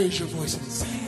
[0.00, 0.99] raise your voice and.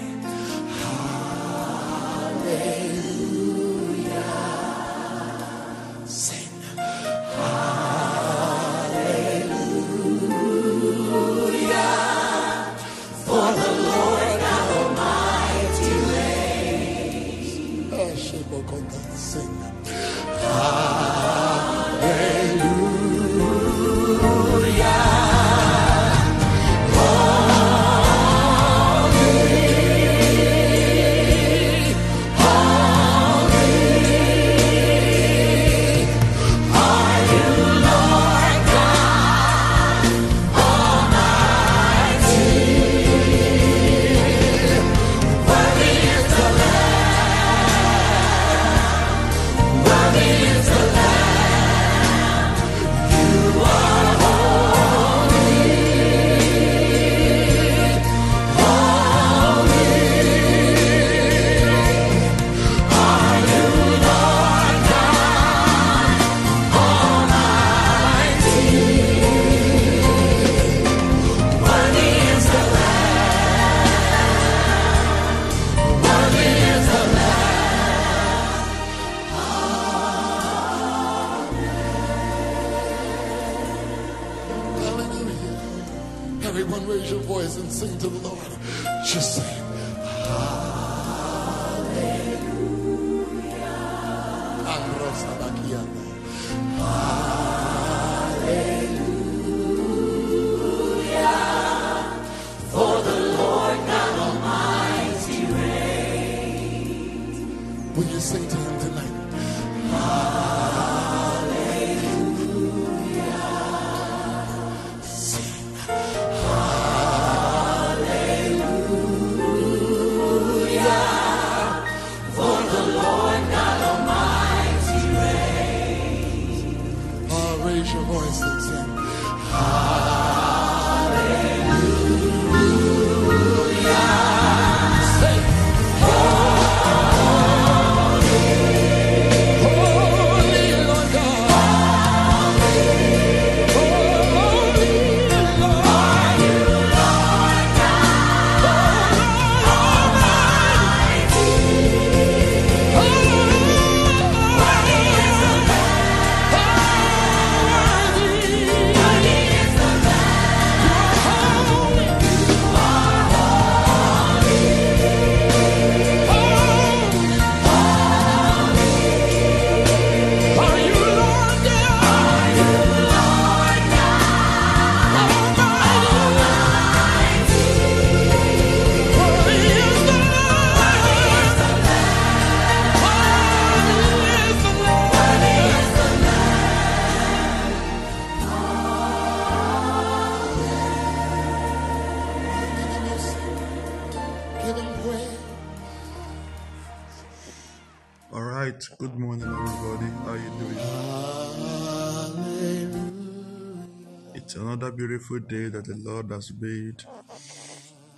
[206.43, 207.03] Has made.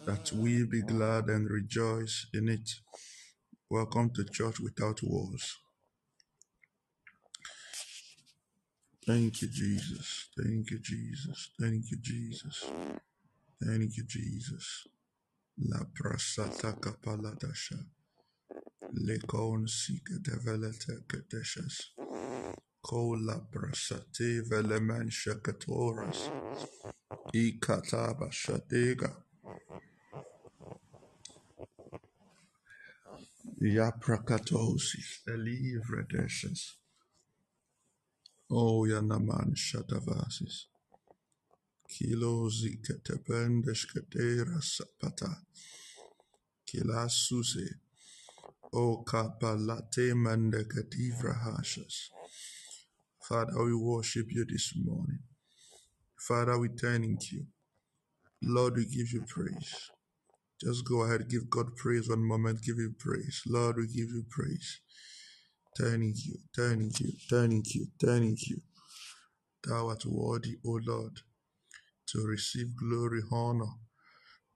[0.06, 2.70] That we be glad and rejoice in it.
[3.68, 5.58] Welcome to Church Without Walls.
[9.06, 10.28] Thank you, Jesus.
[10.38, 11.50] Thank you, Jesus.
[11.60, 12.64] Thank you, Jesus.
[13.62, 14.86] Thank you, Jesus.
[15.58, 17.78] La prasata kapaladasha.
[19.06, 21.76] Lekon sika develete kadeshas.
[22.84, 26.28] Ko la prasate veleman shakatoras.
[27.32, 29.10] Ikataba shadega.
[33.76, 35.08] Yaprakatosis.
[35.34, 36.76] Elivre deshes.
[38.50, 40.66] O yanaman shatavasis.
[41.88, 45.32] Kilo zikatependesh katera sapata.
[46.68, 47.68] Kilasuse.
[48.72, 52.13] O kapalate mandekativra hashas.
[53.28, 55.20] Father, we worship you this morning.
[56.18, 57.46] Father, we thank you.
[58.42, 59.90] Lord, we give you praise.
[60.60, 63.42] Just go ahead, give God praise one moment, give him praise.
[63.46, 64.80] Lord, we give you praise.
[65.78, 68.58] Thank you, thank you, thank you, thank you.
[69.66, 71.20] Thou art worthy, O Lord,
[72.08, 73.72] to receive glory, honor,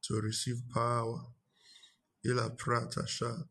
[0.04, 1.20] to receive power.
[2.26, 3.44] Ila pratasha,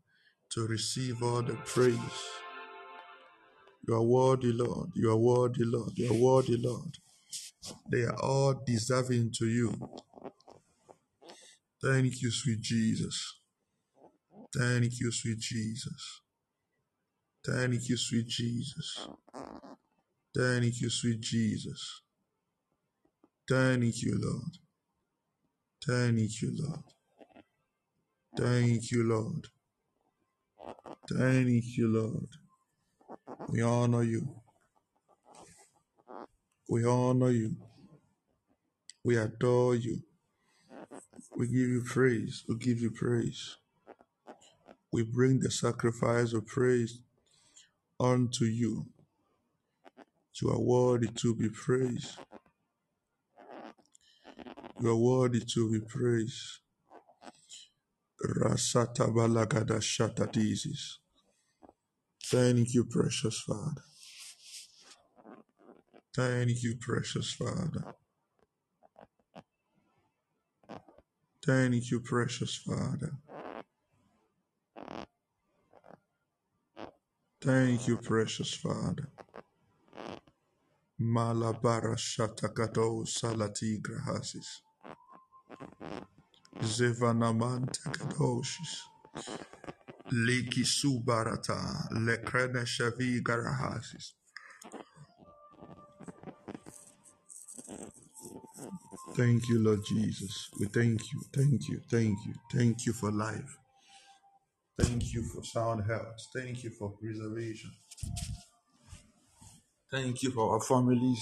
[0.51, 2.46] to receive all the praise.
[3.87, 4.91] You are worthy, Lord.
[4.95, 5.91] You are worthy, Lord.
[5.95, 6.97] You are worthy, Lord.
[7.91, 9.73] They are all deserving to you.
[11.83, 13.39] Thank you, sweet Jesus.
[14.57, 16.21] Thank you, sweet Jesus.
[17.45, 19.07] Thank you, sweet Jesus.
[20.35, 22.01] Thank you, sweet Jesus.
[23.49, 24.57] Thank you, Lord.
[25.85, 26.83] Thank you, Lord.
[28.37, 29.47] Thank you, Lord.
[31.09, 32.29] Thank you, Lord.
[33.49, 34.27] We honor you.
[36.69, 37.55] We honor you.
[39.03, 40.01] We adore you.
[41.37, 42.43] We give you praise.
[42.49, 43.57] We give you praise.
[44.91, 46.99] We bring the sacrifice of praise
[47.99, 48.87] unto you.
[50.41, 52.17] You are worthy to be praised.
[54.81, 56.59] You are worthy to be praised.
[58.23, 60.97] Rasata balagada shatadizis.
[62.31, 63.83] Thank you, precious Father.
[66.15, 67.95] Thank you, precious Father.
[71.45, 73.13] Thank you, precious Father.
[77.41, 79.09] Thank you, precious Father.
[81.01, 84.61] Malabara shatakato salati grahasis.
[86.61, 88.81] Zevanamanta kadoshis.
[90.11, 94.13] Liki subarata lekrene shavi garahasis.
[99.15, 100.49] Thank you, Lord Jesus.
[100.59, 103.57] We thank you, thank you, thank you, thank you for life.
[104.79, 106.19] Thank you for sound health.
[106.35, 107.71] Thank you for preservation.
[109.91, 111.21] Thank you for our families.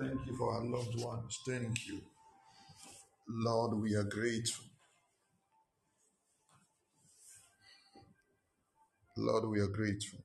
[0.00, 1.38] Thank you for our loved ones.
[1.46, 2.00] Thank you.
[3.28, 4.66] Lord, we are grateful.
[9.16, 10.20] Lord, we are grateful.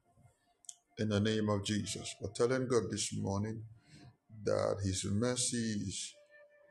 [0.97, 2.15] In the name of Jesus.
[2.21, 3.63] We're telling God this morning
[4.45, 6.13] that His mercies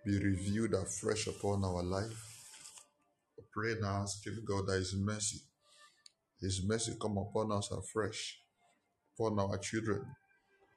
[0.06, 2.16] be revealed afresh upon our life.
[3.52, 5.40] Pray now, asking God that His mercy,
[6.40, 8.38] His mercy come upon us afresh,
[9.18, 10.02] upon our children,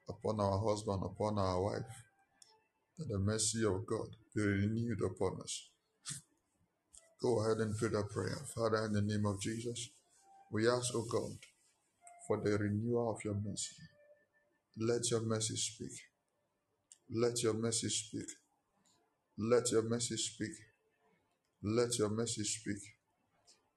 [0.10, 2.04] upon our husband, upon our wife.
[2.98, 5.70] That the mercy of God be renewed upon us.
[7.22, 8.38] Go ahead and pray that prayer.
[8.54, 9.90] Father, in the name of Jesus,
[10.51, 11.38] we ask, O God,
[12.28, 13.75] for the renewal of your mercy.
[14.78, 15.92] Let your mercy speak.
[17.12, 18.28] Let your mercy speak.
[19.38, 20.51] Let your mercy speak.
[21.63, 22.80] Let your mercy speak.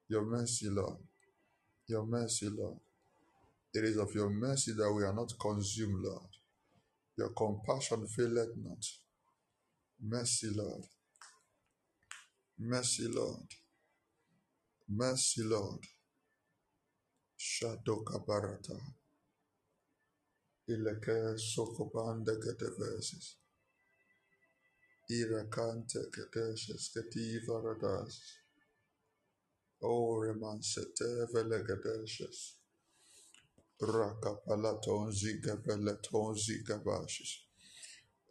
[0.09, 0.99] Your mercy, Lord.
[1.87, 2.79] Your mercy, Lord.
[3.73, 6.29] It is of your mercy that we are not consumed, Lord.
[7.17, 8.85] Your compassion faileth not.
[10.01, 10.83] Mercy, Lord.
[12.59, 13.47] Mercy, Lord.
[14.89, 15.79] Mercy, Lord.
[17.43, 18.79] Shadoka barata.
[20.69, 23.35] Ileke sokobande gedevesis.
[25.11, 28.15] Irakante kedeshes ketiva radas.
[29.83, 32.39] O remansete velegedeshes.
[33.81, 37.31] Rakapalaton zigabeleton zigabashis.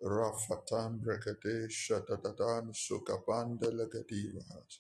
[0.03, 4.71] Rafatan brekade shadadadan sukabande legadivahat.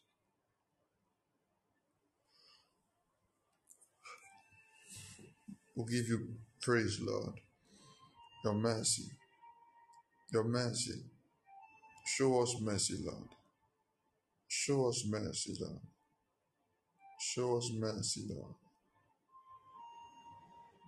[5.74, 6.28] We give you
[6.60, 7.34] praise, Lord.
[8.44, 9.04] Your mercy.
[10.32, 11.02] Your mercy.
[12.06, 13.28] Show us mercy, Lord.
[14.48, 15.80] Show us mercy, Lord.
[17.20, 18.54] Show us mercy, Lord.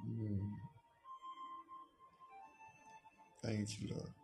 [0.06, 0.50] Mm.
[3.42, 4.23] Thank you, Lord.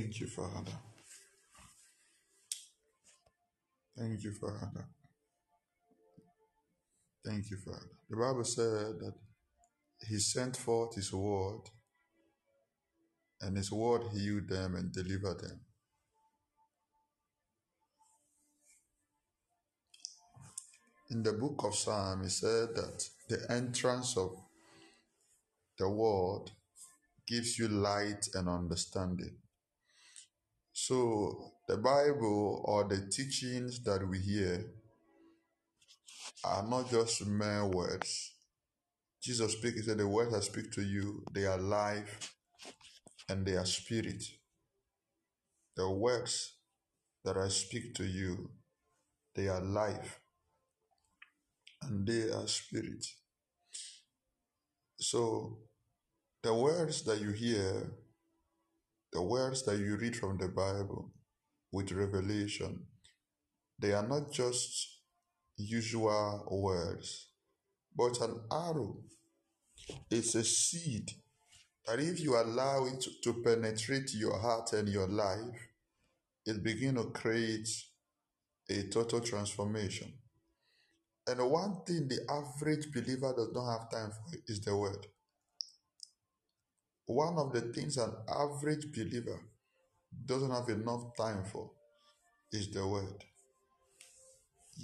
[0.00, 0.78] Thank you, Father.
[3.98, 4.86] Thank you, Father.
[7.26, 7.90] Thank you, Father.
[8.08, 9.14] The Bible said that
[10.08, 11.62] He sent forth His word,
[13.40, 15.60] and His word healed them and delivered them.
[21.10, 24.30] In the book of Psalm, He said that the entrance of
[25.76, 26.52] the word
[27.26, 29.38] gives you light and understanding.
[30.80, 34.64] So, the Bible or the teachings that we hear
[36.44, 38.32] are not just mere words.
[39.20, 42.32] Jesus speaks, he said, The words I speak to you, they are life
[43.28, 44.22] and they are spirit.
[45.76, 46.54] The words
[47.24, 48.48] that I speak to you,
[49.34, 50.20] they are life
[51.82, 53.04] and they are spirit.
[55.00, 55.58] So,
[56.44, 57.90] the words that you hear,
[59.12, 61.10] the words that you read from the Bible
[61.72, 62.86] with revelation,
[63.78, 65.00] they are not just
[65.56, 67.28] usual words,
[67.96, 68.98] but an arrow.
[70.10, 71.10] It's a seed
[71.86, 75.68] that if you allow it to penetrate your heart and your life,
[76.44, 77.68] it begins to create
[78.70, 80.12] a total transformation.
[81.26, 85.06] And one thing the average believer does not have time for is the word.
[87.08, 89.40] One of the things an average believer
[90.26, 91.70] doesn't have enough time for
[92.52, 93.24] is the word.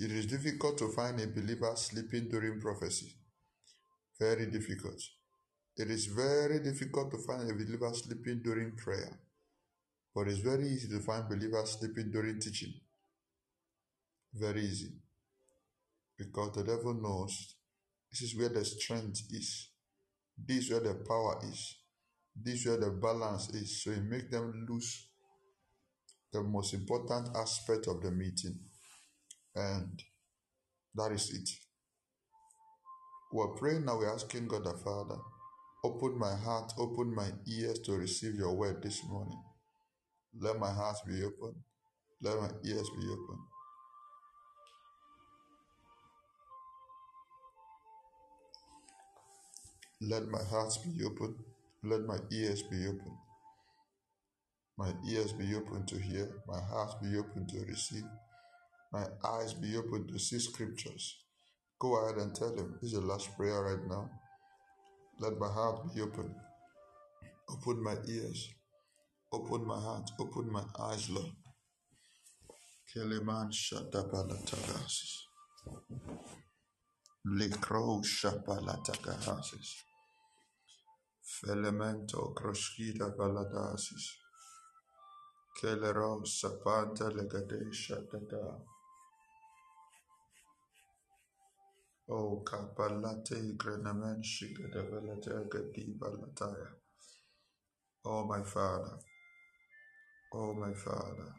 [0.01, 3.15] It is difficult to find a believer sleeping during prophecy.
[4.19, 5.03] Very difficult.
[5.77, 9.21] It is very difficult to find a believer sleeping during prayer.
[10.15, 12.73] But it's very easy to find believers sleeping during teaching.
[14.33, 14.93] Very easy.
[16.17, 17.57] Because the devil knows
[18.11, 19.69] this is where the strength is.
[20.39, 21.84] This is where the power is.
[22.37, 23.83] This is where the balance is.
[23.83, 25.09] So it make them lose
[26.33, 28.59] the most important aspect of the meeting.
[29.55, 30.03] And
[30.95, 31.49] that is it.
[33.33, 35.17] We're praying now, we're asking God the Father,
[35.85, 39.43] open my heart, open my ears to receive your word this morning.
[40.41, 41.55] Let my heart be open.
[42.23, 43.39] Let my ears be open.
[50.03, 51.37] Let my heart be open.
[51.85, 53.19] Let my ears be open.
[54.79, 56.31] My ears be open to hear.
[56.49, 58.05] My heart be open to receive.
[58.93, 61.17] My eyes be open to see scriptures.
[61.81, 62.79] Go ahead and tell him.
[62.83, 64.11] This is the last prayer right now.
[65.21, 66.35] Let my heart be open.
[67.51, 68.51] Open my ears.
[69.33, 70.11] Open my heart.
[70.21, 71.33] Open my eyes, Lord.
[72.95, 75.13] Keleman shatabalatagasis.
[77.27, 79.75] Likro shapalatagasis.
[81.35, 84.07] Felemento croskida valadasis.
[85.57, 88.61] Kelero sapanta legade shatata.
[92.09, 95.99] O kapalate grenamen shigada valadaga di.
[98.05, 98.99] Oh my Father.
[100.33, 101.35] Oh my Father.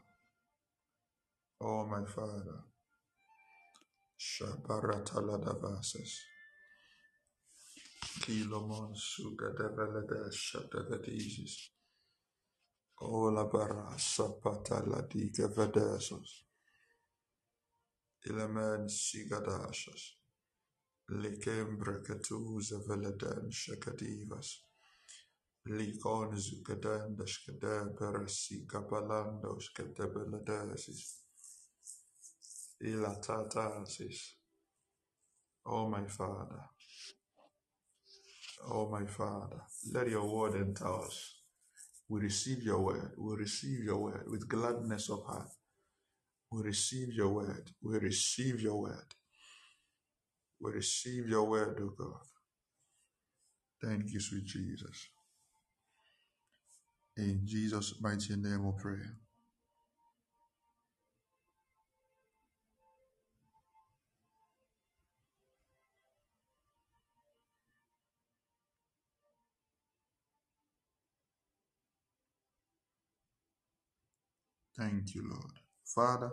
[1.61, 2.63] Oh my Father.
[4.19, 6.34] Shabarataladavasis.
[8.21, 11.71] Kilomos Ugadabelada Shatagadisis.
[13.01, 16.45] Olabara Sapatala di Gavadasos.
[18.25, 20.15] Ilaman Sigadashas.
[21.09, 24.63] Likembracatuza Veladan Shakadivas.
[25.65, 31.19] Likon Zugadandas Kadabarasi Kapalandos Kadabeladasis.
[32.81, 34.37] Ilatatasis.
[35.65, 36.74] O oh, my Father.
[38.69, 39.61] Oh my Father.
[39.93, 41.35] Let your word enter us.
[42.09, 43.11] We receive your word.
[43.17, 45.49] We receive your word with gladness of heart.
[46.51, 47.71] We receive your word.
[47.83, 49.15] We receive your word.
[50.61, 52.21] We receive your word, O God.
[53.83, 55.09] Thank you, sweet Jesus.
[57.17, 59.24] In Jesus' mighty name we pray.
[74.77, 75.53] Thank you, Lord.
[75.85, 76.31] Father,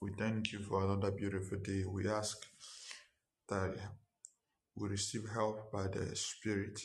[0.00, 1.84] we thank you for another beautiful day.
[1.84, 2.38] We ask
[3.48, 3.76] that
[4.76, 6.80] we receive help by the Spirit,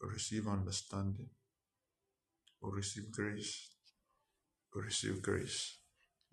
[0.00, 1.28] we receive understanding,
[2.62, 3.70] we receive grace,
[4.74, 5.78] we receive grace.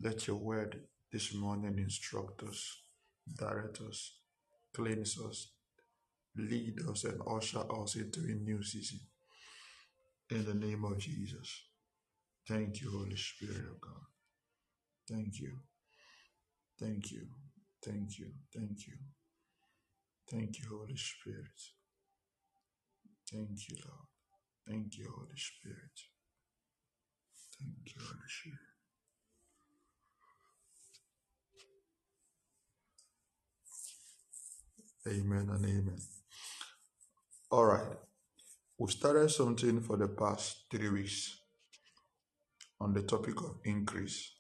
[0.01, 2.77] Let your word this morning instruct us,
[3.37, 4.13] direct us,
[4.73, 5.51] cleanse us,
[6.37, 8.99] lead us, and usher us into a new season.
[10.29, 11.68] In the name of Jesus.
[12.50, 14.08] Thank you, Holy Spirit of God.
[15.10, 15.53] Thank you.
[16.79, 17.27] Thank you.
[17.86, 18.32] Thank you.
[18.56, 18.96] Thank you.
[20.32, 21.60] Thank you, Holy Spirit.
[23.32, 24.08] Thank you, Lord.
[24.68, 25.98] Thank you, Holy Spirit.
[27.60, 28.29] Thank you, Holy
[35.08, 35.22] Spirit.
[35.22, 36.00] Amen and amen.
[37.51, 37.98] All right.
[38.79, 41.38] We started something for the past three weeks.
[42.81, 44.33] On the topic of increase.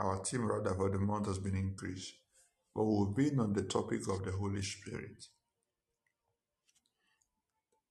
[0.00, 2.14] Our team, rather, for the month has been increased.
[2.74, 5.24] But we've been on the topic of the Holy Spirit.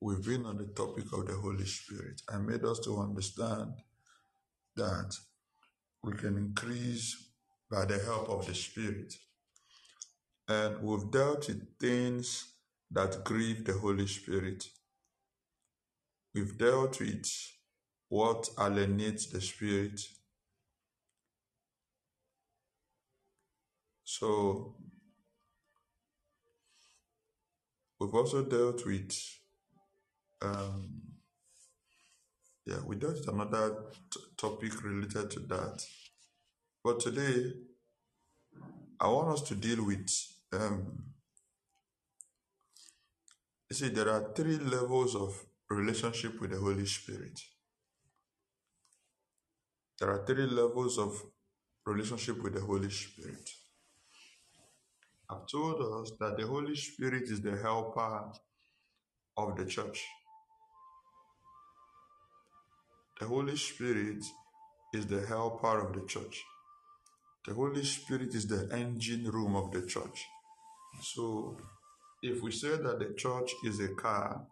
[0.02, 2.22] We've been on the topic of the Holy Spirit.
[2.32, 3.74] and made us to understand
[4.76, 5.16] that
[6.04, 7.30] we can increase
[7.72, 9.14] by the help of the Spirit.
[10.48, 12.54] And we've dealt with things
[12.92, 14.66] that grieve the Holy Spirit.
[16.36, 17.28] We've dealt with
[18.12, 20.02] what alienates the Spirit.
[24.04, 24.76] So,
[27.98, 29.18] we've also dealt with,
[30.42, 30.90] um,
[32.66, 33.78] yeah, we dealt with another
[34.12, 35.82] t- topic related to that.
[36.84, 37.54] But today,
[39.00, 40.12] I want us to deal with,
[40.52, 41.06] um,
[43.70, 47.40] you see, there are three levels of relationship with the Holy Spirit.
[50.02, 51.22] There are three levels of
[51.86, 53.48] relationship with the Holy Spirit.
[55.30, 58.32] I've told us that the Holy Spirit is the helper
[59.38, 60.04] of the church.
[63.20, 64.24] The Holy Spirit
[64.92, 66.44] is the helper of the church.
[67.46, 70.26] The Holy Spirit is the engine room of the church.
[71.14, 71.58] So,
[72.24, 74.48] if we say that the church is a car,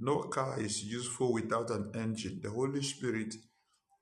[0.00, 2.40] no car is useful without an engine.
[2.42, 3.34] The Holy Spirit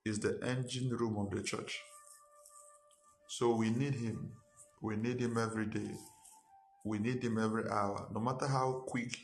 [0.07, 1.79] is the engine room of the church.
[3.29, 4.31] So, we need Him.
[4.81, 5.91] We need Him every day.
[6.85, 8.07] We need Him every hour.
[8.13, 9.15] No matter how quick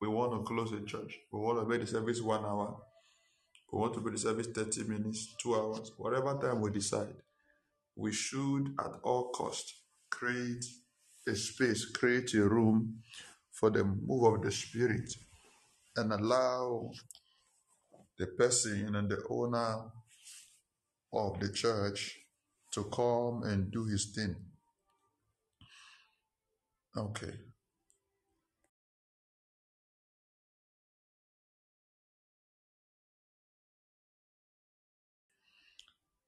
[0.00, 2.76] we want to close the church, we want to make the service one hour,
[3.72, 7.14] we want to make the service 30 minutes, two hours, whatever time we decide
[7.98, 9.74] we should at all cost
[10.08, 10.64] create
[11.26, 13.02] a space, create a room
[13.52, 15.12] for the move of the spirit
[15.96, 16.90] and allow
[18.18, 19.80] the person and the owner
[21.12, 22.18] of the church
[22.72, 24.36] to come and do his thing.
[26.96, 27.32] Okay.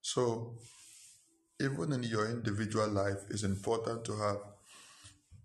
[0.03, 0.59] So
[1.61, 4.39] even in your individual life, it's important to have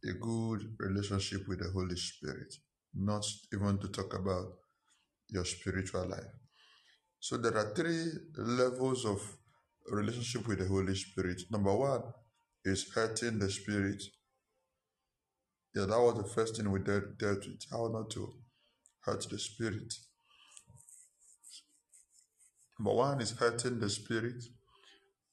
[0.06, 2.56] a good relationship with the Holy Spirit,
[2.94, 4.54] not even to talk about
[5.30, 6.45] your spiritual life.
[7.28, 8.06] So there are three
[8.38, 9.20] levels of
[9.90, 11.42] relationship with the Holy Spirit.
[11.50, 12.04] Number one
[12.64, 14.04] is hurting the spirit.
[15.74, 17.66] Yeah, that was the first thing we dealt, dealt with.
[17.72, 18.32] How not to
[19.00, 19.92] hurt the spirit.
[22.78, 24.44] Number one is hurting the spirit.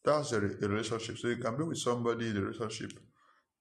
[0.03, 1.19] That's a, a relationship.
[1.19, 2.93] So you can be with somebody in a relationship,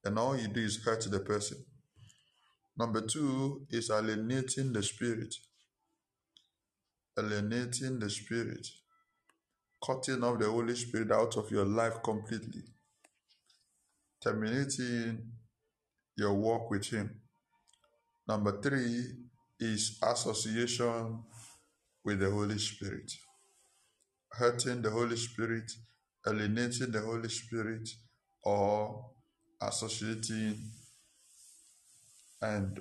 [0.05, 1.57] and all you do is hurt the person.
[2.77, 5.35] Number two is alienating the spirit.
[7.17, 8.67] Alienating the spirit.
[9.85, 12.63] Cutting off the Holy Spirit out of your life completely.
[14.23, 15.31] Terminating
[16.15, 17.21] your walk with Him.
[18.27, 19.03] Number three
[19.59, 21.23] is association
[22.03, 23.11] with the Holy Spirit.
[24.31, 25.71] Hurting the Holy Spirit
[26.27, 27.89] alienating the Holy Spirit
[28.43, 29.11] or
[29.61, 30.55] associating
[32.41, 32.79] and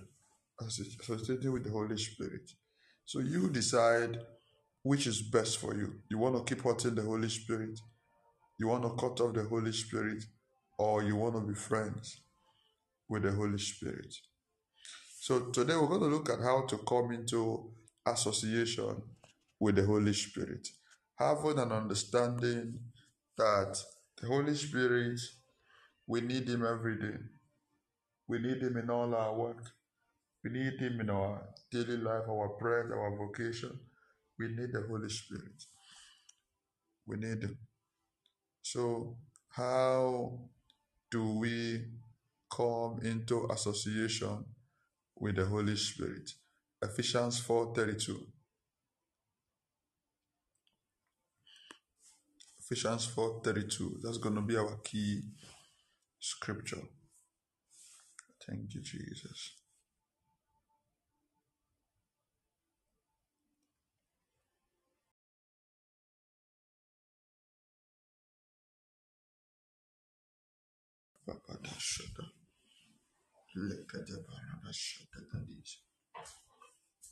[0.60, 2.50] associating with the Holy Spirit.
[3.10, 4.18] So you decide
[4.84, 5.94] which is best for you.
[6.08, 7.80] You want to keep hurting the Holy Spirit,
[8.56, 10.22] you want to cut off the Holy Spirit,
[10.78, 12.20] or you want to be friends
[13.08, 14.14] with the Holy Spirit.
[15.18, 17.72] So today we're going to look at how to come into
[18.06, 19.02] association
[19.58, 20.68] with the Holy Spirit,
[21.18, 22.78] having an understanding
[23.36, 23.76] that
[24.20, 25.18] the Holy Spirit,
[26.06, 27.18] we need Him every day.
[28.28, 29.64] We need Him in all our work.
[30.42, 33.78] We need Him in our daily life, our prayers, our vocation.
[34.38, 35.64] We need the Holy Spirit.
[37.06, 37.58] We need Him.
[38.62, 39.18] So,
[39.50, 40.40] how
[41.10, 41.84] do we
[42.50, 44.44] come into association
[45.16, 46.30] with the Holy Spirit?
[46.82, 48.26] Ephesians 4:32.
[52.60, 54.00] Ephesians 4:32.
[54.02, 55.22] That's going to be our key
[56.18, 56.82] scripture.
[58.46, 59.59] Thank you, Jesus.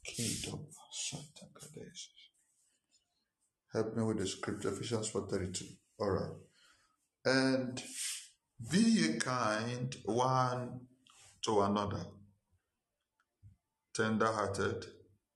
[0.04, 0.66] Kingdom
[3.72, 5.62] Help me with the scripture, Ephesians 4.32.
[6.00, 6.32] All right.
[7.24, 7.82] And
[8.70, 10.80] be ye kind one
[11.44, 12.04] to another,
[13.94, 14.86] tender-hearted,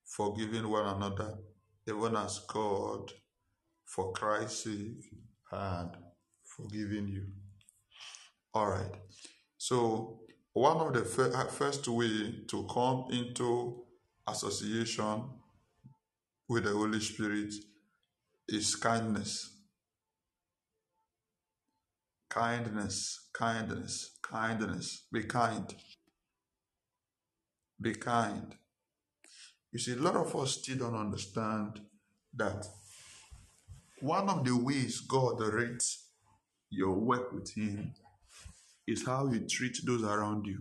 [0.05, 1.39] forgiving one another,
[1.87, 3.13] even as God,
[3.85, 5.05] for Christ's sake,
[5.51, 5.97] had
[6.45, 7.42] forgiven you.
[8.55, 8.95] All right.
[9.57, 10.21] So,
[10.53, 13.83] one of the uh, first way to come into
[14.29, 15.25] association
[16.49, 17.55] with the Holy Spirit
[18.47, 19.57] is kindness.
[22.29, 25.07] Kindness, kindness, kindness.
[25.11, 25.75] Be kind.
[27.81, 28.55] Be kind.
[29.73, 31.81] You see, a lot of us still don't understand
[32.37, 32.67] that
[34.01, 36.09] one of the ways God rates
[36.69, 37.95] your work with Him
[38.87, 40.59] is how you treat those around you.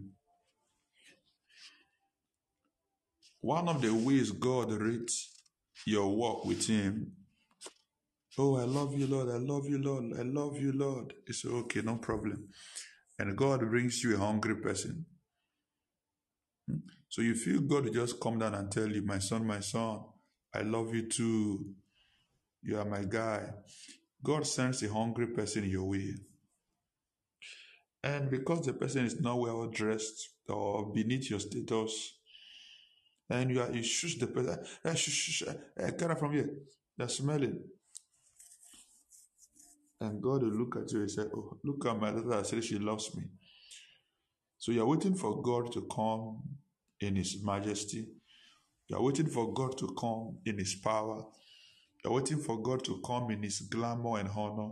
[3.42, 5.34] One of the ways God rates
[5.86, 7.14] your walk with Him.
[8.38, 9.30] Oh, I love you, Lord.
[9.30, 10.06] I love you, Lord.
[10.18, 11.14] I love you, Lord.
[11.28, 12.48] It's okay, no problem.
[13.20, 15.06] And God brings you a hungry person.
[16.70, 16.78] Hmm?
[17.10, 20.02] So you feel God will just come down and tell you, My son, my son,
[20.54, 21.66] I love you too.
[22.64, 23.50] You are my guy.
[24.24, 26.14] God sends a hungry person your way.
[28.04, 32.16] And because the person is not well dressed or beneath your status,
[33.30, 36.50] and you are you shush the person, hey, shush, shush, hey, get up from here.
[36.98, 37.60] They're smelling.
[40.02, 42.34] And God will look at you and say, Oh, look at my daughter.
[42.34, 43.24] I said she loves me.
[44.58, 46.42] So you're waiting for God to come
[47.00, 48.08] in His majesty.
[48.88, 51.24] You're waiting for God to come in His power.
[52.04, 54.72] You're waiting for God to come in His glamour and honor,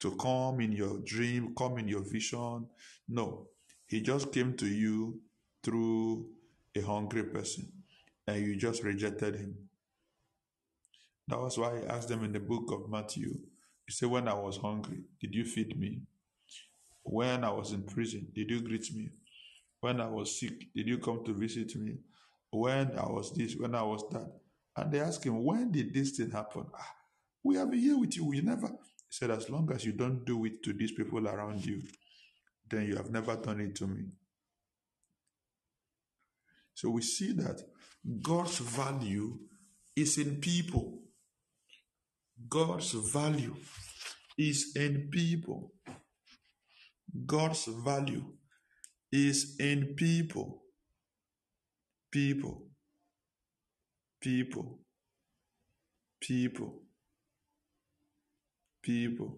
[0.00, 2.66] to come in your dream, come in your vision.
[3.08, 3.48] No,
[3.86, 5.20] He just came to you
[5.62, 6.28] through
[6.76, 7.72] a hungry person,
[8.26, 9.56] and you just rejected Him.
[11.28, 13.34] That was why I asked them in the book of Matthew.
[13.86, 16.02] He said, When I was hungry, did you feed me?
[17.02, 19.10] When I was in prison, did you greet me?
[19.80, 21.96] When I was sick, did you come to visit me?
[22.50, 24.30] When I was this, when I was that.
[24.76, 26.66] And they asked him, When did this thing happen?
[26.74, 26.94] Ah,
[27.42, 28.24] we have been here with you.
[28.26, 28.70] We never.
[29.08, 31.82] He said, As long as you don't do it to these people around you,
[32.70, 34.04] then you have never done it to me.
[36.74, 37.60] So we see that
[38.22, 39.38] God's value
[39.96, 41.00] is in people.
[42.48, 43.56] God's value
[44.36, 45.72] is in people.
[47.26, 48.24] God's value
[49.10, 50.62] is in people.
[52.12, 52.62] People.
[54.20, 54.78] People.
[56.20, 56.87] People.
[58.88, 59.36] People.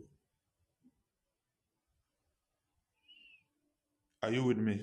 [4.22, 4.80] Are you with me?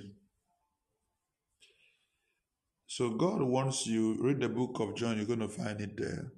[2.85, 6.33] So God wants you, read the book of John, you're going to find it there.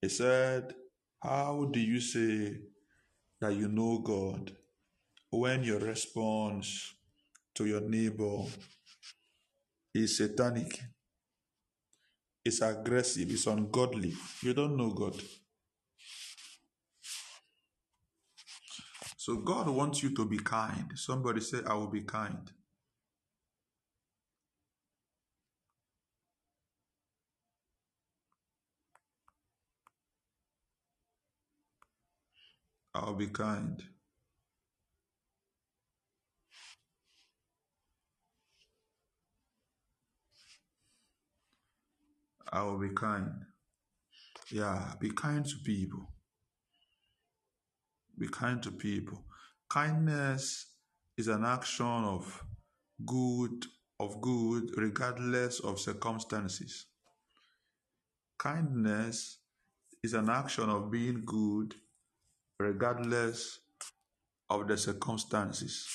[0.00, 0.74] He said,
[1.20, 2.56] How do you say
[3.40, 4.52] that you know God
[5.30, 6.94] when your response
[7.56, 8.44] to your neighbor
[9.92, 10.80] is satanic,
[12.44, 14.14] is aggressive, is ungodly.
[14.40, 15.20] You don't know God.
[19.24, 20.92] So God wants you to be kind.
[20.96, 22.50] Somebody say, I will be kind.
[32.94, 33.82] I'll be kind.
[42.52, 43.30] I will be kind.
[44.52, 46.13] Yeah, be kind to people.
[48.18, 49.24] Be kind to people.
[49.68, 50.66] Kindness
[51.16, 52.42] is an action of
[53.04, 53.66] good
[54.00, 56.86] of good regardless of circumstances.
[58.38, 59.38] Kindness
[60.02, 61.74] is an action of being good
[62.58, 63.60] regardless
[64.50, 65.86] of the circumstances.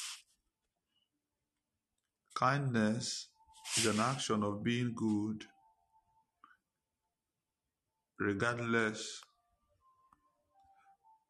[2.35, 3.29] Kindness
[3.77, 5.45] is an action of being good
[8.19, 9.21] regardless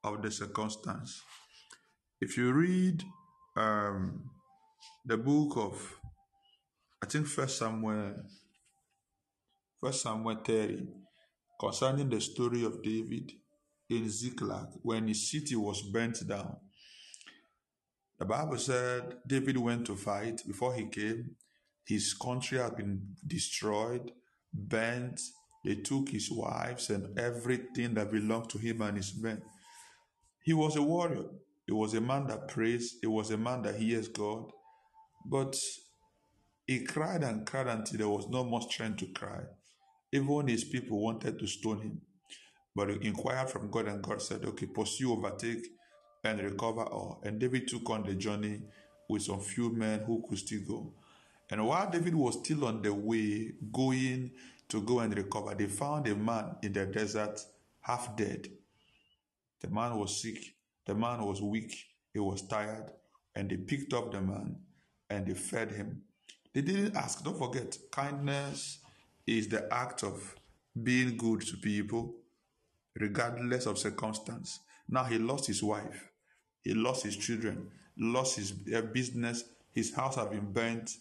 [0.03, 1.21] of the circumstance.
[2.21, 3.03] If you read
[3.55, 4.29] um,
[5.05, 5.99] the book of,
[7.01, 8.15] I think First Samuel,
[9.79, 10.87] First Samuel 30,
[11.59, 13.31] concerning the story of David
[13.89, 16.57] in Ziklag when his city was burnt down.
[18.17, 20.41] The Bible said David went to fight.
[20.45, 21.35] Before he came,
[21.85, 24.11] his country had been destroyed,
[24.53, 25.19] burnt,
[25.63, 29.41] they took his wives and everything that belonged to him and his men.
[30.49, 31.25] He was a warrior.
[31.67, 32.97] He was a man that prays.
[33.01, 34.49] He was a man that hears God.
[35.23, 35.55] But
[36.65, 39.41] he cried and cried until there was no more strength to cry.
[40.11, 42.01] Even his people wanted to stone him.
[42.75, 45.67] But he inquired from God, and God said, Okay, pursue, overtake,
[46.23, 47.21] and recover all.
[47.23, 48.63] And David took on the journey
[49.07, 50.93] with some few men who could still go.
[51.51, 54.31] And while David was still on the way, going
[54.69, 55.53] to go and recover.
[55.53, 57.39] They found a man in the desert,
[57.81, 58.47] half dead.
[59.61, 61.75] The man was sick, the man was weak,
[62.13, 62.91] he was tired,
[63.35, 64.57] and they picked up the man
[65.09, 66.03] and they fed him.
[66.53, 68.79] They didn't ask, don't forget, kindness
[69.27, 70.35] is the act of
[70.81, 72.15] being good to people
[72.99, 74.59] regardless of circumstance.
[74.87, 76.09] Now he lost his wife,
[76.63, 80.97] he lost his children, lost his business, his house had been burnt.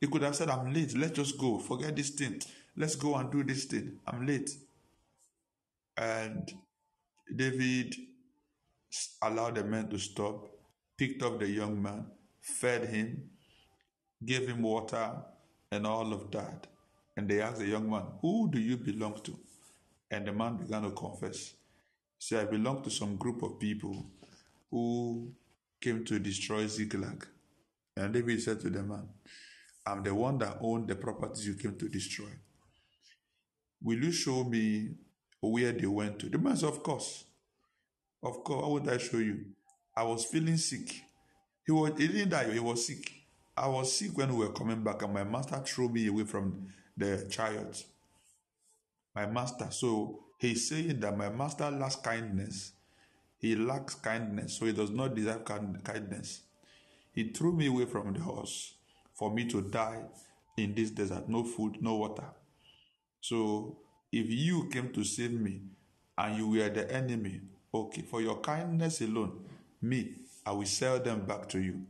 [0.00, 2.40] He could have said, I'm late, let's just go, forget this thing,
[2.76, 4.50] let's go and do this thing, I'm late.
[5.96, 6.52] And
[7.34, 7.94] David
[9.22, 10.48] allowed the men to stop,
[10.96, 12.06] picked up the young man,
[12.40, 13.30] fed him,
[14.24, 15.12] gave him water,
[15.70, 16.66] and all of that.
[17.16, 19.38] And they asked the young man, Who do you belong to?
[20.10, 21.54] And the man began to confess.
[22.18, 24.06] Say, I belong to some group of people
[24.70, 25.32] who
[25.80, 27.26] came to destroy Ziklag.
[27.96, 29.08] And David said to the man,
[29.86, 32.30] I'm the one that owned the properties you came to destroy.
[33.82, 34.90] Will you show me
[35.40, 36.28] where they went to?
[36.28, 37.24] The man said, Of course.
[38.22, 39.44] Of course, how would I show you?
[39.96, 41.02] I was feeling sick.
[41.64, 43.12] He was he didn't die, he was sick.
[43.56, 46.68] I was sick when we were coming back, and my master threw me away from
[46.96, 47.84] the chariot.
[49.14, 49.68] My master.
[49.70, 52.72] So he's saying that my master lacks kindness.
[53.38, 56.42] He lacks kindness, so he does not deserve kindness.
[57.12, 58.74] He threw me away from the horse
[59.14, 60.02] for me to die
[60.56, 61.28] in this desert.
[61.28, 62.30] No food, no water.
[63.20, 63.78] So
[64.12, 65.62] if you came to save me
[66.16, 67.40] and you were the enemy,
[67.72, 69.44] okay, for your kindness alone,
[69.82, 71.82] me, I will sell them back to you.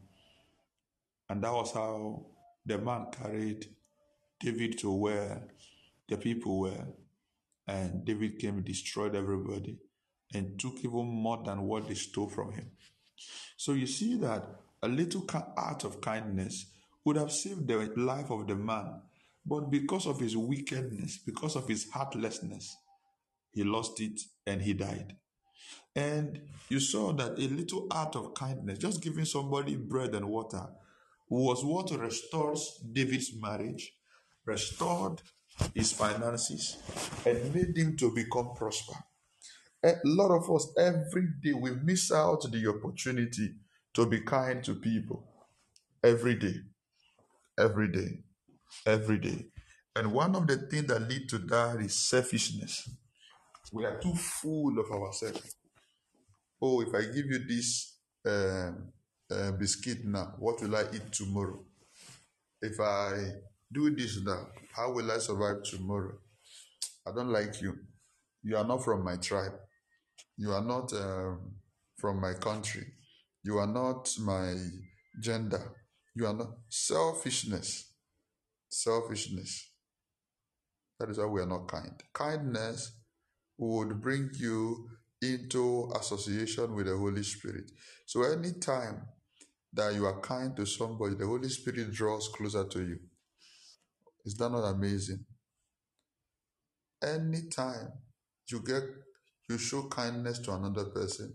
[1.28, 2.26] And that was how
[2.64, 3.66] the man carried
[4.40, 5.42] David to where
[6.09, 6.87] the people were.
[7.66, 9.76] And David came destroyed everybody
[10.35, 12.70] and took even more than what they stole from him.
[13.57, 14.44] So you see that
[14.83, 15.24] a little
[15.57, 16.66] act of kindness
[17.04, 19.00] would have saved the life of the man.
[19.44, 22.77] But because of his wickedness, because of his heartlessness,
[23.53, 25.16] he lost it and he died.
[25.96, 30.66] And you saw that a little act of kindness, just giving somebody bread and water,
[31.29, 33.92] was what restores David's marriage,
[34.44, 35.22] restored
[35.74, 36.77] his finances,
[37.27, 38.94] and made him to become prosper.
[39.85, 43.55] A lot of us every day we miss out the opportunity
[43.94, 45.24] to be kind to people.
[46.03, 46.55] Every day.
[47.59, 48.22] Every day.
[48.87, 49.46] Every day.
[49.96, 52.88] And one of the things that lead to that is selfishness.
[53.72, 55.57] We are too full of ourselves.
[56.61, 58.92] Oh, if I give you this um,
[59.31, 61.64] uh, biscuit now, what will I eat tomorrow?
[62.61, 63.33] If I
[63.72, 66.18] do this now, how will I survive tomorrow?
[67.07, 67.76] I don't like you.
[68.42, 69.54] You are not from my tribe.
[70.37, 71.57] You are not um,
[71.96, 72.87] from my country.
[73.42, 74.54] You are not my
[75.20, 75.74] gender.
[76.14, 77.88] You are not selfishness.
[78.68, 79.72] Selfishness.
[80.98, 81.92] That is why we are not kind.
[82.12, 82.92] Kindness
[83.57, 84.88] would bring you
[85.22, 87.70] into association with the Holy Spirit.
[88.07, 89.02] So anytime
[89.72, 92.98] that you are kind to somebody, the Holy Spirit draws closer to you.
[94.24, 95.24] Is that not amazing?
[97.02, 97.92] Anytime
[98.50, 98.83] you get
[99.48, 101.33] you show kindness to another person,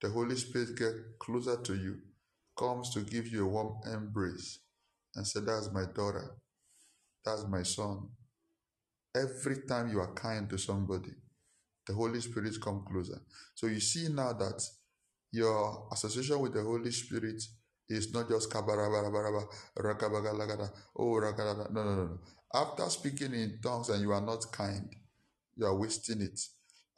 [0.00, 1.96] the Holy Spirit get closer to you,
[2.56, 4.60] comes to give you a warm embrace,
[5.16, 6.36] and say, That's my daughter,
[7.24, 8.08] that's my son.
[9.14, 11.10] Every time you are kind to somebody,
[11.86, 13.20] the Holy Spirit come closer.
[13.54, 14.62] So you see now that
[15.32, 17.42] your association with the Holy Spirit
[17.88, 21.18] is not just rakabagalagada, oh.
[21.18, 21.32] No,
[21.70, 22.18] no, no, no.
[22.54, 24.88] After speaking in tongues and you are not kind,
[25.56, 26.40] you are wasting it.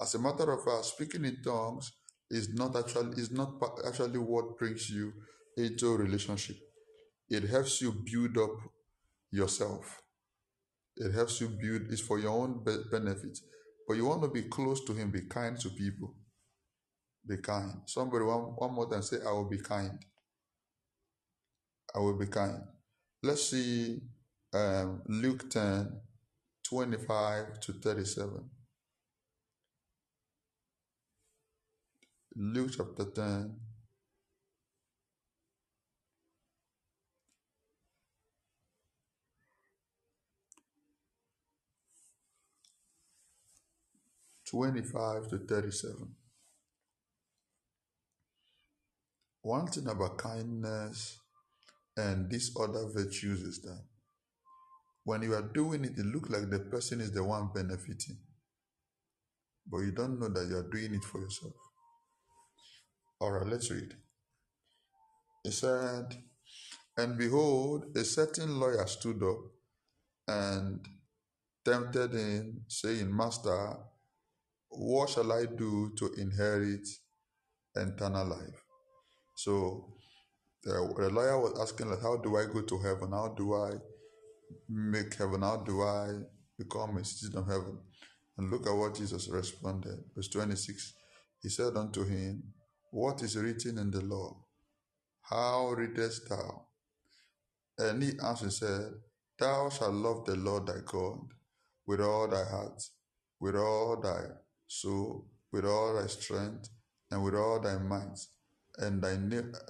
[0.01, 1.93] As a matter of fact, speaking in tongues
[2.31, 3.55] is not actually is not
[3.87, 5.13] actually what brings you
[5.57, 6.57] into a relationship.
[7.29, 8.57] It helps you build up
[9.31, 10.03] yourself.
[11.01, 11.91] It helps you build.
[11.91, 13.39] It's for your own benefit.
[13.89, 15.11] But you want to be close to Him.
[15.11, 16.15] Be kind to people.
[17.27, 17.81] Be kind.
[17.87, 19.99] Somebody one, one more time say, "I will be kind."
[21.95, 22.63] I will be kind.
[23.23, 24.01] Let's see
[24.53, 26.01] um, Luke 10
[26.65, 28.51] 25 to 37.
[32.37, 33.57] Luke chapter 10.
[44.51, 46.09] Twenty-five to thirty-seven.
[49.43, 51.19] One thing about kindness
[51.97, 53.85] and these other virtues is that
[55.05, 58.19] when you are doing it, it looks like the person is the one benefiting.
[59.67, 61.55] But you don't know that you are doing it for yourself.
[63.21, 63.95] All right, let's read.
[65.45, 66.17] He said,
[66.97, 69.39] And behold, a certain lawyer stood up
[70.29, 70.87] and
[71.65, 73.77] tempted him, saying, Master,
[74.71, 76.89] what shall I do to inherit
[77.75, 78.65] eternal life?
[79.37, 79.95] So
[80.63, 83.11] the, the lawyer was asking, like, How do I go to heaven?
[83.13, 83.73] How do I
[84.69, 85.43] make heaven?
[85.43, 86.21] How do I
[86.59, 87.79] become a citizen of heaven?
[88.39, 89.99] And look at what Jesus responded.
[90.15, 90.95] Verse 26
[91.43, 92.43] He said unto him,
[92.91, 94.45] What is written in the law?
[95.23, 96.67] How readest thou?
[97.79, 98.93] And he answered said,
[99.39, 101.19] Thou shalt love the Lord thy God
[101.87, 102.83] with all thy heart,
[103.41, 104.23] with all thy
[104.71, 106.69] soul, with all thy strength,
[107.11, 108.19] and with all thy might,
[108.79, 109.13] and thy,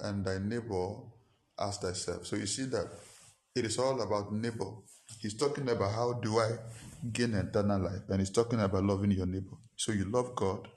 [0.05, 0.97] and thy neighbor
[1.59, 2.27] as thyself.
[2.27, 2.85] So you see that
[3.55, 4.71] it is all about neighbor.
[5.19, 6.51] He's talking about how do I
[7.11, 9.57] gain eternal life, and he's talking about loving your neighbor.
[9.75, 10.67] So you love God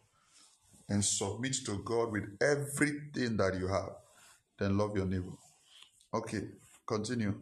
[0.89, 3.91] and submit to God with everything that you have,
[4.59, 5.37] then love your neighbor.
[6.15, 6.41] Okay,
[6.87, 7.35] continue.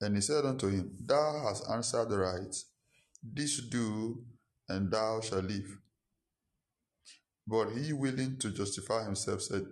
[0.00, 2.54] And he said unto him, Thou hast answered right.
[3.22, 4.24] This do,
[4.68, 5.78] and thou shalt live.
[7.46, 9.64] But he, willing to justify himself, said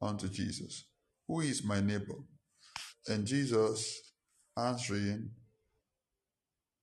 [0.00, 0.84] unto Jesus,
[1.28, 2.18] Who is my neighbor?
[3.08, 4.12] And Jesus,
[4.56, 5.30] answering,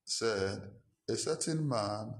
[0.04, 0.62] said,
[1.08, 2.14] A certain man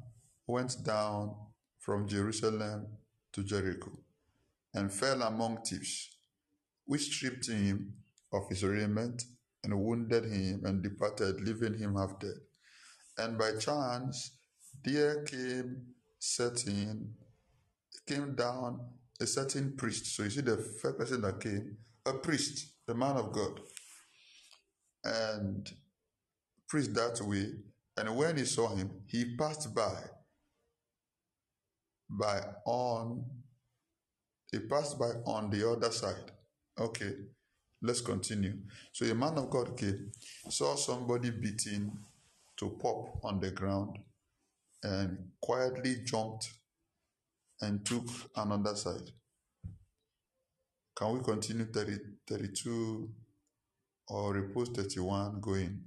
[0.46, 1.34] went down
[1.78, 2.86] from Jerusalem
[3.32, 3.90] to Jericho
[4.74, 6.16] and fell among thieves,
[6.84, 7.94] which stripped him
[8.32, 9.24] of his raiment
[9.64, 12.38] and wounded him and departed, leaving him half dead.
[13.18, 14.32] And by chance,
[14.84, 15.82] there came
[16.18, 17.14] certain,
[18.06, 18.80] came down
[19.20, 20.16] a certain priest.
[20.16, 23.60] So you see the first person that came, a priest, the man of God.
[25.04, 25.70] And
[26.68, 27.46] priest that way.
[27.96, 29.94] And when he saw him, he passed by,
[32.08, 33.24] by on,
[34.50, 36.32] he passed by on the other side.
[36.78, 37.12] Okay.
[37.82, 38.58] Let's continue.
[38.92, 40.12] So a man of God came,
[40.50, 41.90] saw somebody beating
[42.60, 43.98] to pop on the ground,
[44.82, 46.50] and quietly jumped
[47.62, 49.10] and took another side.
[50.94, 51.96] Can we continue 30,
[52.28, 53.10] 32
[54.08, 55.80] or repost 31 going?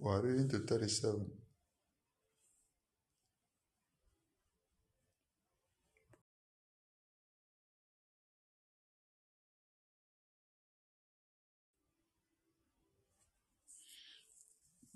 [0.00, 1.37] We're reading to 37.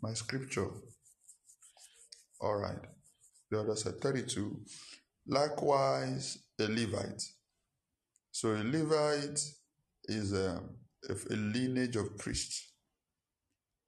[0.03, 0.69] My scripture.
[2.41, 2.79] All right.
[3.51, 4.61] The other side, 32.
[5.27, 7.23] Likewise, a Levite.
[8.33, 9.41] So a Levite
[10.07, 10.71] is um,
[11.09, 12.73] a, a lineage of priests.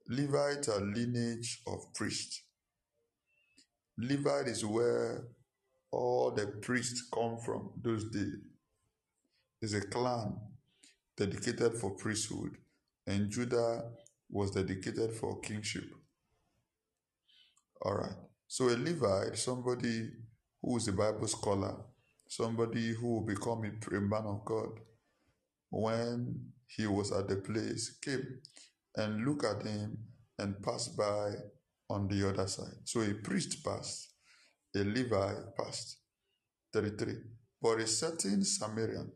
[0.09, 2.43] Levite are lineage of priests.
[3.99, 5.25] Levite is where
[5.91, 8.37] all the priests come from those days.
[9.63, 10.37] It's a clan
[11.17, 12.59] dedicated for priesthood,
[13.07, 13.91] and Judah
[14.29, 15.85] was dedicated for kingship.
[17.85, 18.17] All right.
[18.49, 20.09] So a Levite, somebody
[20.63, 21.77] who is a Bible scholar,
[22.27, 24.81] somebody who will become a man of God,
[25.71, 28.41] when he was at the place, came
[28.97, 29.99] and looked at him
[30.39, 31.33] and passed by
[31.91, 32.79] on the other side.
[32.85, 34.15] So a priest passed,
[34.75, 35.99] a Levite passed.
[36.73, 37.15] 33.
[37.61, 39.13] But a certain Samaritan,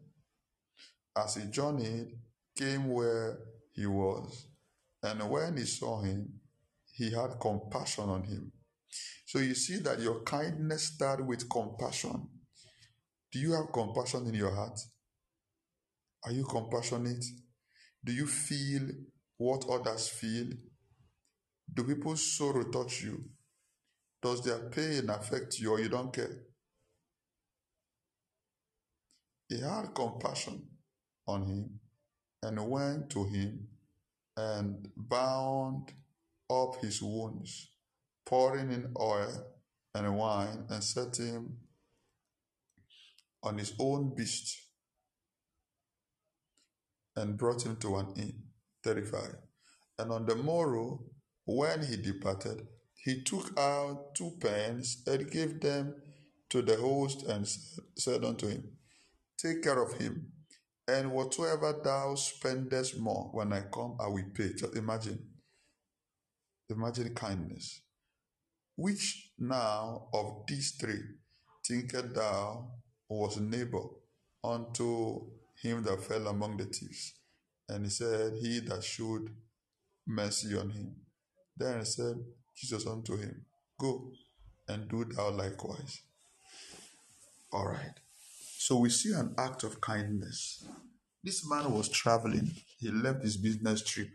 [1.17, 2.09] as he journeyed,
[2.57, 3.39] came where
[3.73, 4.47] he was,
[5.03, 6.41] and when he saw him,
[6.93, 8.53] he had compassion on him
[9.25, 12.29] so you see that your kindness starts with compassion.
[13.31, 14.81] Do you have compassion in your heart?
[16.25, 17.25] Are you compassionate?
[18.03, 18.89] Do you feel
[19.37, 20.49] what others feel?
[21.73, 23.23] Do people's sorrow touch you?
[24.23, 26.45] Does their pain affect you or you don't care?
[29.49, 30.67] He had compassion
[31.27, 31.81] on him
[32.43, 33.69] and went to him
[34.37, 35.93] and bound
[36.51, 37.71] up his wounds
[38.29, 39.43] pouring in oil
[39.95, 41.57] and wine, and set him
[43.43, 44.55] on his own beast,
[47.17, 48.35] and brought him to an inn.
[48.85, 49.37] 35.
[49.99, 51.05] And on the morrow,
[51.47, 55.95] when he departed, he took out two pence and gave them
[56.51, 57.49] to the host and
[57.97, 58.63] said unto him,
[59.39, 60.33] Take care of him,
[60.87, 64.53] and whatsoever thou spendest more, when I come, I will pay.
[64.53, 65.19] Just imagine.
[66.69, 67.81] Imagine kindness.
[68.79, 71.03] Which now of these three
[71.67, 72.71] thinkest thou
[73.09, 73.83] was neighbor
[74.45, 77.15] unto him that fell among the thieves?
[77.69, 79.31] And he said, He that showed
[80.07, 80.95] mercy on him.
[81.57, 82.19] Then said
[82.55, 83.47] Jesus unto him,
[83.81, 84.13] Go
[84.69, 86.01] and do thou likewise.
[87.53, 87.99] All right.
[88.59, 90.65] So we see an act of kindness.
[91.25, 92.53] This man was traveling.
[92.79, 94.11] He left his business trip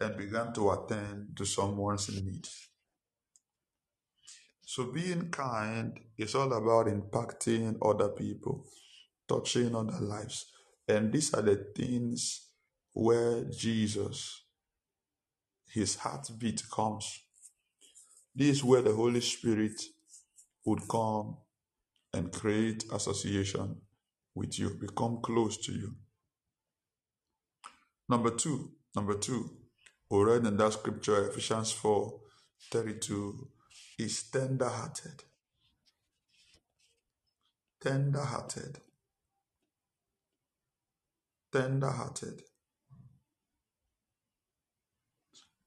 [0.00, 2.67] and began to attend to someone's needs.
[4.70, 8.66] So being kind is all about impacting other people,
[9.26, 10.44] touching other lives.
[10.86, 12.48] And these are the things
[12.92, 14.42] where Jesus,
[15.72, 17.18] his heartbeat comes.
[18.34, 19.80] This is where the Holy Spirit
[20.66, 21.38] would come
[22.12, 23.74] and create association
[24.34, 25.94] with you, become close to you.
[28.06, 29.48] Number two, number two,
[30.10, 32.20] we read in that scripture, Ephesians 4
[32.70, 33.48] 32,
[33.98, 35.24] is tender hearted.
[37.80, 38.78] Tender hearted.
[41.52, 42.42] Tender hearted.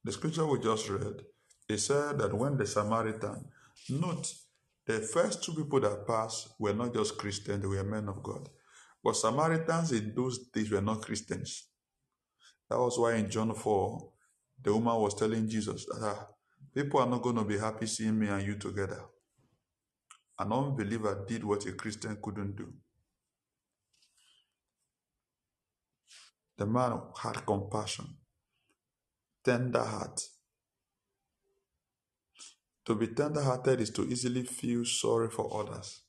[0.03, 1.21] The scripture we just read,
[1.69, 3.45] it said that when the Samaritan,
[3.89, 4.33] note,
[4.87, 8.49] the first two people that passed were not just Christians, they were men of God.
[9.03, 11.67] But Samaritans in those days were not Christians.
[12.69, 14.11] That was why in John 4,
[14.63, 16.27] the woman was telling Jesus that ah,
[16.73, 19.01] people are not going to be happy seeing me and you together.
[20.39, 22.73] An unbeliever did what a Christian couldn't do.
[26.57, 28.05] The man had compassion,
[29.43, 30.21] tender heart.
[32.85, 36.01] To be tender hearted is to easily feel sorry for others.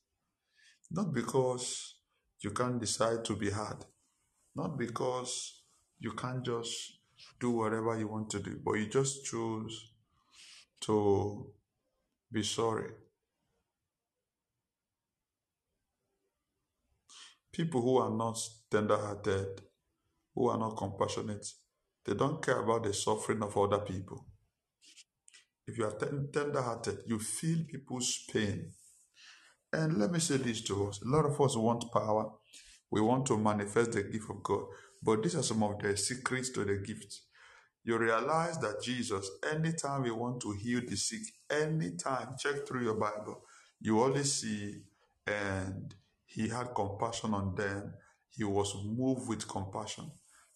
[0.90, 1.96] Not because
[2.40, 3.84] you can't decide to be hard,
[4.54, 5.62] not because
[5.98, 6.98] you can't just
[7.40, 9.91] do whatever you want to do, but you just choose
[10.82, 11.52] to
[12.30, 12.90] be sorry.
[17.52, 18.38] People who are not
[18.70, 19.60] tender hearted,
[20.34, 21.46] who are not compassionate,
[22.04, 24.26] they don't care about the suffering of other people.
[25.66, 28.72] If you are tender hearted, you feel people's pain.
[29.72, 32.30] And let me say this to us a lot of us want power,
[32.90, 34.64] we want to manifest the gift of God,
[35.02, 37.20] but these are some of the secrets to the gift.
[37.84, 42.94] You realize that Jesus, anytime we want to heal the sick, anytime, check through your
[42.94, 43.42] Bible,
[43.80, 44.82] you always see,
[45.26, 45.92] and
[46.24, 47.94] he had compassion on them.
[48.30, 50.10] He was moved with compassion.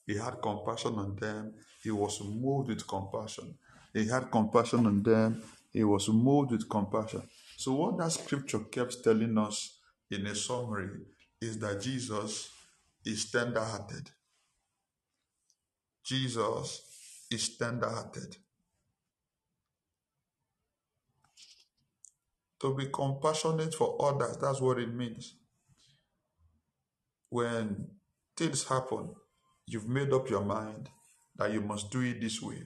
[0.06, 1.54] He had compassion on them.
[1.82, 3.58] He was moved with compassion.
[3.92, 5.42] He had compassion on them.
[5.72, 7.22] He was moved with compassion.
[7.56, 10.90] So, what that scripture kept telling us in a summary
[11.40, 12.50] is that Jesus
[13.04, 14.10] is tender hearted.
[16.04, 16.85] Jesus
[17.30, 18.36] is tender hearted.
[22.60, 25.36] To be compassionate for others, that's what it means.
[27.28, 27.88] When
[28.36, 29.14] things happen,
[29.66, 30.88] you've made up your mind
[31.36, 32.62] that you must do it this way.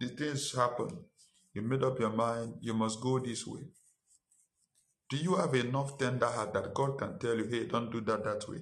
[0.00, 1.04] The things happen,
[1.52, 3.62] you made up your mind you must go this way.
[5.08, 8.22] Do you have enough tender heart that God can tell you, hey, don't do that
[8.24, 8.58] that way,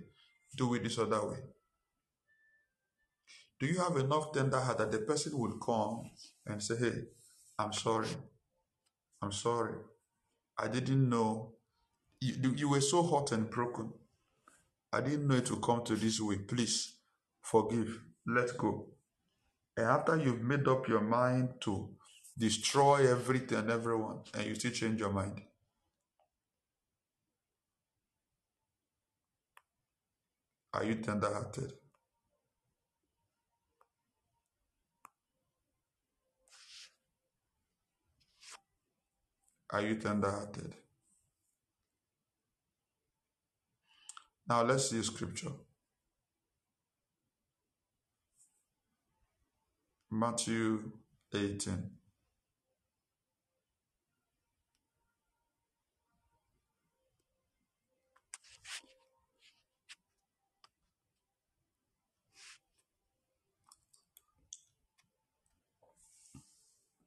[0.56, 1.36] do it this other way?
[3.60, 6.10] Do you have enough tender heart that the person will come
[6.46, 6.92] and say, Hey,
[7.58, 8.08] I'm sorry.
[9.20, 9.74] I'm sorry.
[10.58, 11.54] I didn't know.
[12.20, 13.92] You, you were so hot and broken.
[14.92, 16.38] I didn't know it would come to this way.
[16.38, 16.94] Please
[17.42, 18.00] forgive.
[18.26, 18.86] Let go.
[19.76, 21.90] And after you've made up your mind to
[22.36, 25.42] destroy everything and everyone, and you still change your mind.
[30.72, 31.77] Are you tender hearted?
[39.70, 40.74] Are you tender hearted?
[44.48, 45.52] Now let's see scripture.
[50.10, 50.92] Matthew
[51.34, 51.90] 18.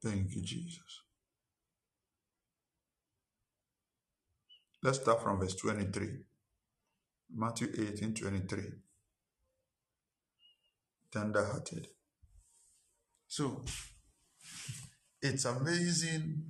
[0.02, 1.01] Thank you, Jesus.
[4.84, 6.08] Let's start from verse 23.
[7.36, 8.62] Matthew 18 23.
[11.12, 11.86] Tender hearted.
[13.28, 13.64] So,
[15.20, 16.42] it's amazing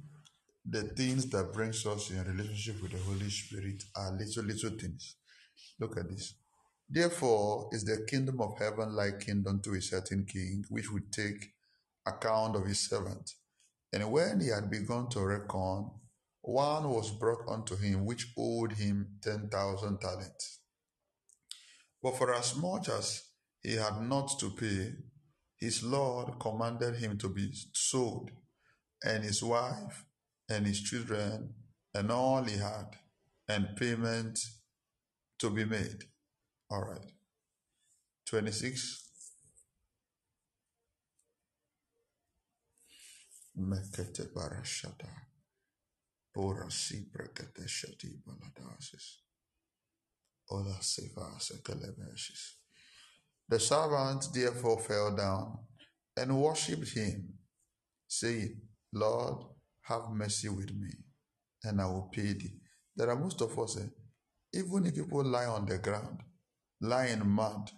[0.64, 5.16] the things that brings us in relationship with the Holy Spirit are little, little things.
[5.78, 6.32] Look at this.
[6.88, 11.52] Therefore, is the kingdom of heaven like kingdom to a certain king, which would take
[12.06, 13.34] account of his servant.
[13.92, 15.90] And when he had begun to reckon,
[16.42, 20.60] one was brought unto him which owed him ten thousand talents.
[22.02, 23.22] But for as much as
[23.62, 24.92] he had not to pay,
[25.56, 28.32] his Lord commanded him to be sold,
[29.04, 30.04] and his wife,
[30.48, 31.54] and his children,
[31.94, 32.96] and all he had,
[33.48, 34.40] and payment
[35.38, 36.04] to be made.
[36.68, 37.12] All right.
[38.26, 39.10] 26.
[43.56, 45.31] Mekete barashada.
[46.34, 47.06] Bora si
[47.66, 49.18] shati baladasis.
[53.48, 55.58] The servant therefore fell down
[56.16, 57.34] and worshipped him,
[58.06, 58.60] saying,
[58.92, 59.44] Lord,
[59.82, 60.90] have mercy with me,
[61.64, 62.54] and I will pay thee.
[62.96, 63.88] There are most of us, eh,
[64.52, 66.20] even if people lie on the ground,
[66.80, 67.70] lie in mud,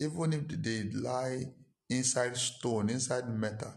[0.00, 1.44] even if they lie
[1.90, 3.72] inside stone, inside metal,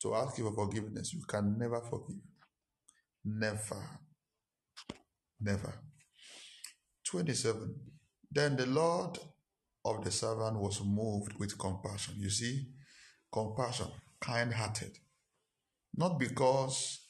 [0.00, 2.16] to ask you for forgiveness, you can never forgive.
[3.36, 4.00] Never.
[5.40, 5.74] Never.
[7.04, 7.74] 27.
[8.30, 9.18] Then the Lord
[9.84, 12.14] of the servant was moved with compassion.
[12.18, 12.68] You see,
[13.30, 13.88] compassion,
[14.20, 14.98] kind hearted.
[15.94, 17.00] Not because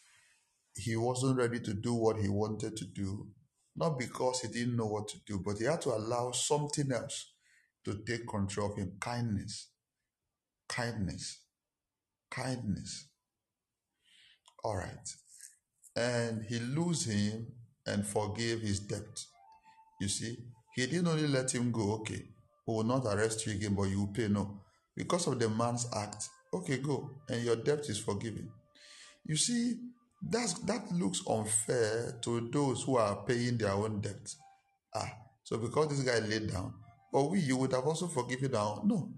[0.75, 3.29] he wasn't ready to do what he wanted to do,
[3.77, 7.33] not because he didn't know what to do, but he had to allow something else
[7.85, 9.69] to take control of him kindness.
[10.69, 11.41] Kindness.
[12.31, 13.09] Kindness.
[14.65, 15.09] All right.
[15.99, 17.49] And he loosed him
[17.87, 19.25] and forgave his debt.
[20.01, 20.37] You see,
[20.77, 22.23] he didn't only let him go, okay,
[22.67, 24.29] we will not arrest you again, but you will pay.
[24.29, 24.61] No.
[24.97, 28.49] Because of the man's act, okay, go, and your debt is forgiven.
[29.25, 29.75] You see,
[30.23, 34.35] that's that looks unfair to those who are paying their own debt.
[34.95, 35.11] Ah,
[35.45, 36.75] so because this guy laid down,
[37.13, 38.83] but we you would have also forgiven down.
[38.85, 39.13] No,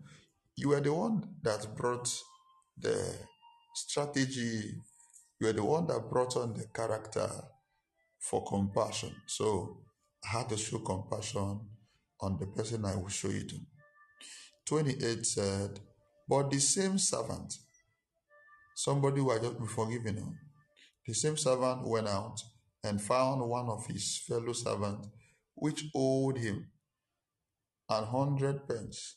[0.56, 2.08] you were the one that brought
[2.78, 3.16] the
[3.74, 4.74] strategy.
[5.40, 7.30] You were the one that brought on the character
[8.18, 9.14] for compassion.
[9.26, 9.78] So
[10.22, 11.60] I had to show compassion
[12.20, 13.56] on the person I will show you to.
[14.66, 15.80] 28 said,
[16.28, 17.54] But the same servant,
[18.76, 20.38] somebody who had just been forgiven him,
[21.06, 22.38] the same servant went out
[22.84, 25.08] and found one of his fellow servants,
[25.54, 26.66] which owed him
[27.88, 29.16] an hundred pence,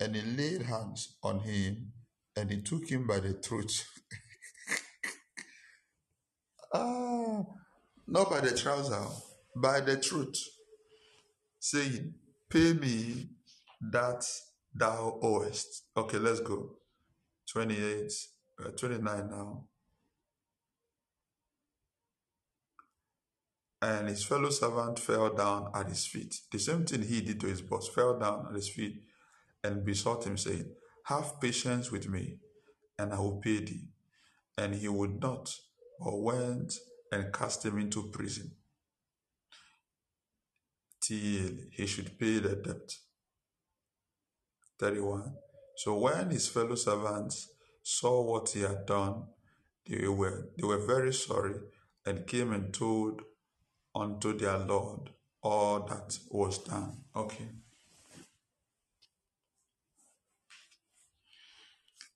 [0.00, 1.92] and he laid hands on him
[2.36, 3.84] and he took him by the throat.
[6.74, 7.42] ah,
[8.06, 9.06] not by the trouser,
[9.56, 10.38] by the truth,
[11.58, 12.14] saying,
[12.50, 13.28] Pay me
[13.90, 14.24] that
[14.74, 15.84] thou owest.
[15.96, 16.76] Okay, let's go.
[17.50, 18.12] 28,
[18.64, 19.64] uh, 29 now.
[23.80, 26.34] And his fellow servant fell down at his feet.
[26.52, 29.02] The same thing he did to his boss, fell down at his feet
[29.64, 30.72] and besought him, saying,
[31.06, 32.38] Have patience with me,
[32.98, 33.88] and I will pay thee.
[34.56, 35.52] And he would not,
[36.02, 36.74] but went
[37.10, 38.52] and cast him into prison
[41.00, 42.96] till he should pay the debt.
[44.78, 45.34] 31.
[45.76, 47.48] So when his fellow servants
[47.82, 49.24] saw what he had done,
[49.86, 51.54] they were, they were very sorry
[52.06, 53.22] and came and told
[53.94, 55.10] unto their Lord
[55.42, 57.04] all that was done.
[57.14, 57.48] Okay.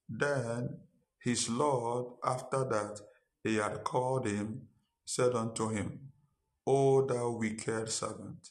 [0.08, 0.78] Then
[1.18, 3.00] his Lord, after that
[3.46, 4.68] he had called him,
[5.04, 6.00] said unto him,
[6.66, 8.50] O thou wicked servant,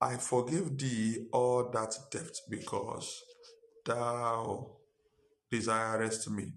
[0.00, 3.22] I forgive thee all that debt because
[3.84, 4.78] thou
[5.50, 6.52] desirest me.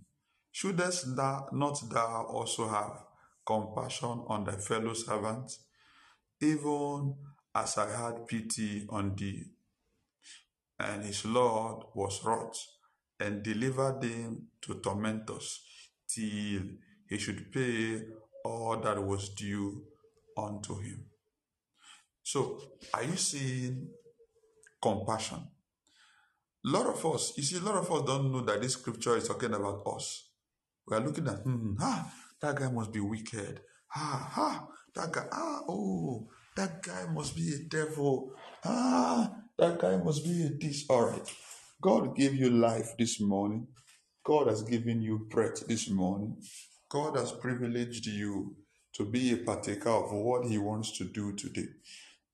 [0.52, 3.04] Shouldest thou not thou also have
[3.46, 5.60] compassion on thy fellow servants,
[6.42, 7.16] even
[7.54, 9.44] as I had pity on thee?
[10.80, 12.66] And his Lord was wroth
[13.20, 15.62] and delivered him to tormentors
[16.08, 16.64] till
[17.08, 18.02] he should pay
[18.44, 19.84] all that was due
[20.38, 21.06] unto him.
[22.24, 22.60] So,
[22.94, 23.90] are you seeing
[24.82, 25.48] compassion?
[26.66, 29.16] A lot of us, you see, a lot of us don't know that this scripture
[29.18, 30.30] is talking about us.
[30.88, 33.62] We are looking at, hmm, ah, that guy must be wicked.
[33.96, 38.32] Ah, ah, that guy, ah, oh, that guy must be a devil.
[38.64, 40.86] Ah, that guy must be a this.
[40.90, 41.34] All right.
[41.82, 43.68] God gave you life this morning.
[44.24, 46.38] God has given you breath this morning.
[46.90, 48.56] God has privileged you
[48.94, 51.68] to be a partaker of what He wants to do today.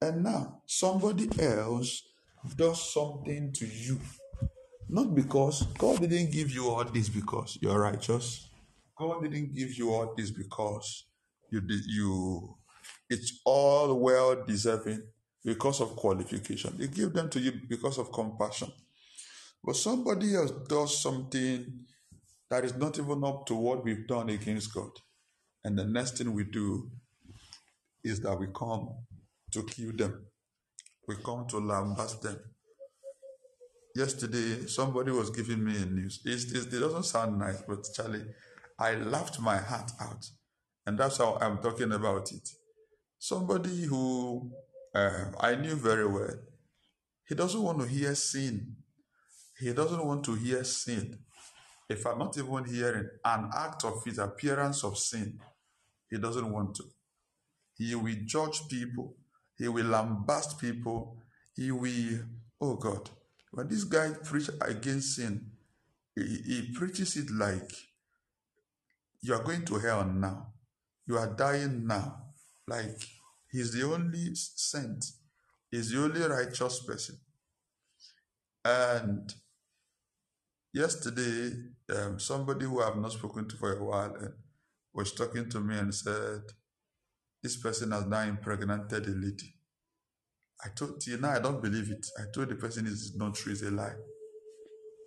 [0.02, 2.04] And now somebody else
[2.56, 4.00] does something to you.
[4.90, 8.50] Not because God didn't give you all this because you're righteous.
[8.98, 11.06] God didn't give you all this because
[11.50, 12.58] you did you
[13.10, 15.04] it's all well deserving
[15.44, 16.76] because of qualification.
[16.80, 18.72] He gave them to you because of compassion.
[19.64, 21.86] But somebody else does something
[22.52, 24.92] that is not even up to what we've done against God.
[25.64, 26.92] And the next thing we do
[28.04, 28.90] is that we come
[29.54, 30.26] to kill them.
[31.08, 32.38] We come to lambast them.
[33.96, 36.22] Yesterday, somebody was giving me a news.
[36.26, 38.26] It's, it's, it doesn't sound nice, but Charlie,
[38.78, 40.26] I laughed my heart out.
[40.86, 42.50] And that's how I'm talking about it.
[43.18, 44.52] Somebody who
[44.94, 46.36] uh, I knew very well,
[47.28, 48.76] he doesn't want to hear sin.
[49.58, 51.20] He doesn't want to hear sin.
[51.92, 55.40] If I'm not even hearing an act of his appearance of sin,
[56.10, 56.84] he doesn't want to.
[57.76, 59.16] He will judge people.
[59.58, 61.18] He will lambast people.
[61.56, 62.20] He will,
[62.60, 63.10] oh God,
[63.52, 65.52] when this guy preaches against sin,
[66.16, 67.72] he, he preaches it like
[69.22, 70.48] you are going to hell now.
[71.08, 72.24] You are dying now.
[72.68, 72.98] Like
[73.52, 75.06] he's the only saint.
[75.70, 77.18] He's the only righteous person.
[78.64, 79.34] And
[80.74, 81.52] yesterday,
[81.96, 84.34] um, somebody who I've not spoken to for a while and
[84.94, 86.42] was talking to me and said,
[87.42, 89.56] This person has now impregnated a lady.
[90.64, 92.06] I told you now I don't believe it.
[92.20, 93.96] I told the person it's not true, it's a lie.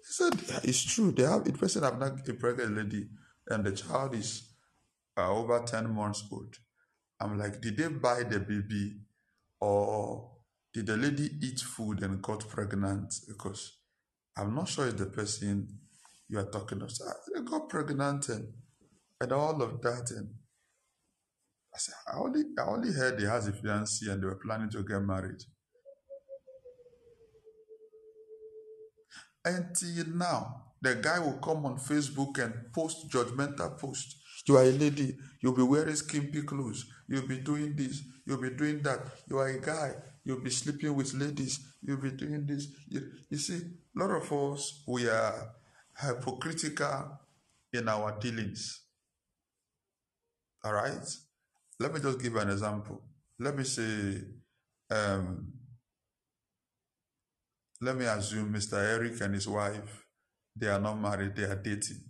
[0.03, 0.35] He said
[0.65, 1.12] it's true.
[1.12, 3.09] They have the person have not impregnated a lady,
[3.49, 4.55] and the child is
[5.17, 6.55] uh, over 10 months old.
[7.21, 8.97] I'm like, did they buy the baby
[9.61, 10.33] or
[10.73, 13.15] did the lady eat food and got pregnant?
[13.29, 13.79] Because
[14.37, 15.68] I'm not sure it's the person
[16.28, 16.91] you are talking of.
[16.91, 17.05] So
[17.35, 18.49] they got pregnant and,
[19.20, 20.11] and all of that.
[20.11, 20.28] And
[21.74, 24.70] I said, I only, I only heard they has a fiancé and they were planning
[24.70, 25.43] to get married.
[29.45, 34.16] Until now, the guy will come on Facebook and post judgmental posts.
[34.47, 38.51] You are a lady, you'll be wearing skimpy clothes, you'll be doing this, you'll be
[38.51, 39.01] doing that.
[39.28, 39.93] You are a guy,
[40.25, 42.68] you'll be sleeping with ladies, you'll be doing this.
[42.89, 45.51] You, you see, a lot of us, we are
[46.01, 47.20] hypocritical
[47.72, 48.83] in our dealings.
[50.64, 51.09] All right?
[51.79, 53.03] Let me just give an example.
[53.39, 54.22] Let me say,
[54.91, 55.53] um,
[57.81, 58.75] let me assume Mr.
[58.75, 60.07] Eric and his wife,
[60.57, 62.03] they are not married, they are dating.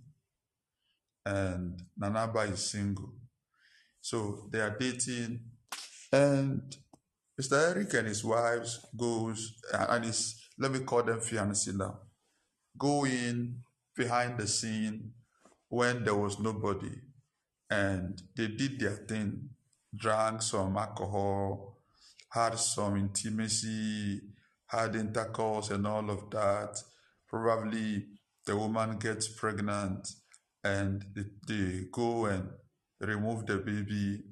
[1.27, 3.15] And Nanaba is single.
[4.01, 5.41] So they are dating,
[6.13, 6.77] and
[7.41, 7.71] Mr.
[7.71, 11.99] Eric and his wife goes uh, and his let me call them fiancé now.
[12.79, 13.61] Go in
[13.97, 15.13] behind the scene
[15.69, 16.93] when there was nobody,
[17.69, 19.51] and they did their thing,
[19.97, 21.81] drank some alcohol,
[22.31, 24.21] had some intimacy,
[24.69, 26.79] had intercourse, and all of that.
[27.29, 28.07] Probably
[28.47, 30.09] the woman gets pregnant,
[30.63, 32.49] and they, they go and
[33.01, 34.23] remove the baby.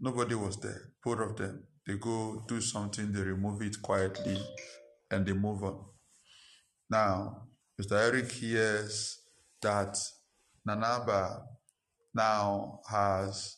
[0.00, 1.64] Nobody was there, both of them.
[1.86, 4.38] They go do something, they remove it quietly,
[5.10, 5.84] and they move on.
[6.88, 7.48] Now,
[7.80, 7.92] Mr.
[7.92, 9.20] Eric hears
[9.60, 9.98] that
[10.66, 11.42] Nanaba
[12.14, 13.56] now has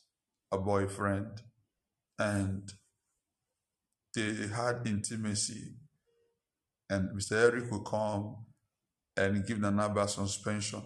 [0.50, 1.42] a boyfriend
[2.18, 2.72] and
[4.14, 5.74] they had intimacy.
[6.88, 7.32] And Mr.
[7.32, 8.46] Eric will come
[9.16, 10.82] and give Nanaba suspension.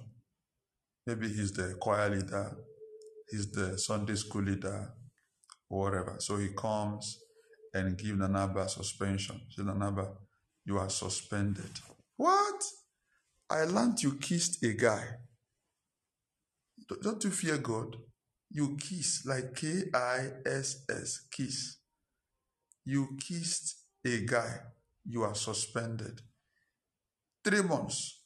[1.06, 2.56] Maybe he's the choir leader,
[3.30, 4.92] he's the Sunday school leader,
[5.68, 6.16] whatever.
[6.18, 7.18] So he comes
[7.72, 9.40] and give Nanaba suspension.
[9.50, 10.16] Say, Nanaba,
[10.64, 11.70] you are suspended.
[12.16, 12.64] What?
[13.50, 15.04] I learned you kissed a guy.
[17.02, 17.96] Don't you fear God?
[18.50, 21.78] You kiss like K I S S, kiss.
[22.84, 24.60] You kissed a guy.
[25.04, 26.20] You are suspended.
[27.44, 28.22] Three months.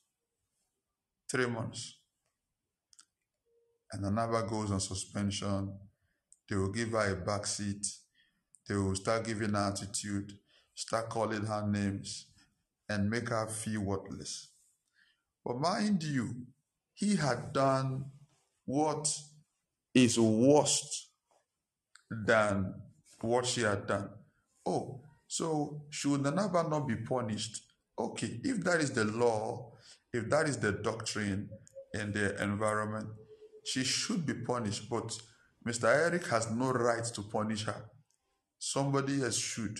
[1.30, 2.00] Three months.
[3.92, 5.78] And another goes on suspension.
[6.48, 7.86] They will give her a back seat.
[8.68, 10.32] They will start giving her attitude,
[10.74, 12.26] start calling her names,
[12.88, 14.48] and make her feel worthless.
[15.44, 16.34] But mind you,
[16.94, 18.06] he had done
[18.64, 19.06] what
[19.94, 21.10] is worse
[22.10, 22.74] than
[23.20, 24.10] what she had done.
[24.66, 27.60] Oh, so should Nanaba not be punished?
[27.98, 29.72] Okay, if that is the law,
[30.12, 31.48] if that is the doctrine
[31.92, 33.08] in the environment,
[33.64, 34.88] she should be punished.
[34.88, 35.16] But
[35.66, 35.84] Mr.
[35.84, 37.90] Eric has no right to punish her.
[38.66, 39.78] Somebody else should.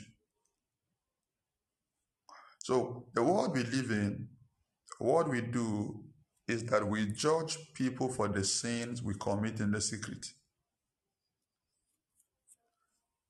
[2.59, 4.29] So the world we live in,
[4.99, 6.05] what we do
[6.47, 10.27] is that we judge people for the sins we commit in the secret.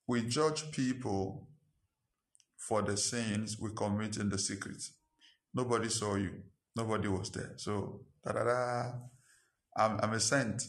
[0.08, 1.46] We judge people
[2.58, 4.82] for the sins we commit in the secret.
[5.54, 6.32] Nobody saw you.
[6.74, 7.52] Nobody was there.
[7.58, 8.90] So, da-da-da,
[9.76, 10.64] I'm, I'm a saint.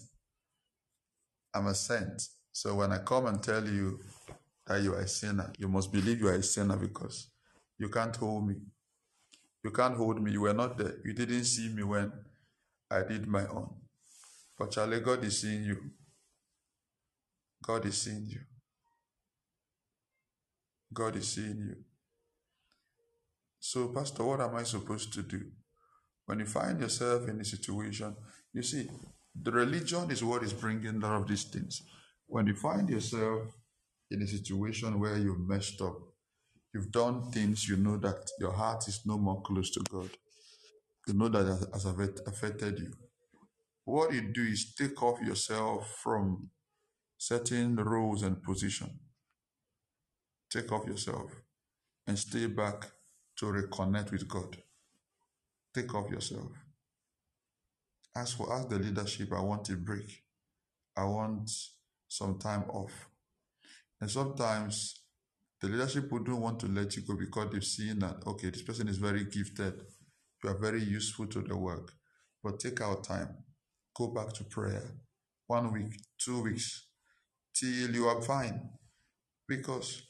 [1.55, 2.21] I'm a saint.
[2.51, 3.99] So when I come and tell you
[4.67, 7.29] that you are a sinner, you must believe you are a sinner because
[7.77, 8.55] you can't hold me.
[9.63, 10.31] You can't hold me.
[10.31, 10.95] You were not there.
[11.03, 12.11] You didn't see me when
[12.89, 13.73] I did my own.
[14.57, 15.77] But Charlie, God is seeing you.
[17.63, 18.41] God is seeing you.
[20.93, 21.75] God is seeing you.
[23.59, 25.41] So, Pastor, what am I supposed to do?
[26.25, 28.15] When you find yourself in a situation,
[28.53, 28.87] you see,
[29.39, 31.81] the religion is what is bringing all of these things.
[32.27, 33.41] When you find yourself
[34.11, 35.97] in a situation where you've messed up,
[36.73, 40.09] you've done things you know that your heart is no more close to God,
[41.07, 42.91] you know that has affected you.
[43.85, 46.49] What you do is take off yourself from
[47.17, 48.99] certain roles and position.
[50.51, 51.31] Take off yourself
[52.07, 52.85] and stay back
[53.37, 54.57] to reconnect with God.
[55.73, 56.51] Take off yourself.
[58.15, 60.23] As for as the leadership, I want a break.
[60.95, 61.51] I want
[62.07, 63.09] some time off.
[64.01, 65.01] And sometimes
[65.61, 68.61] the leadership would not want to let you go because they've seen that, okay, this
[68.61, 69.73] person is very gifted.
[70.43, 71.91] You are very useful to the work.
[72.43, 73.29] But take our time.
[73.97, 74.83] Go back to prayer.
[75.47, 75.93] One week,
[76.23, 76.87] two weeks,
[77.55, 78.69] till you are fine.
[79.47, 80.01] Because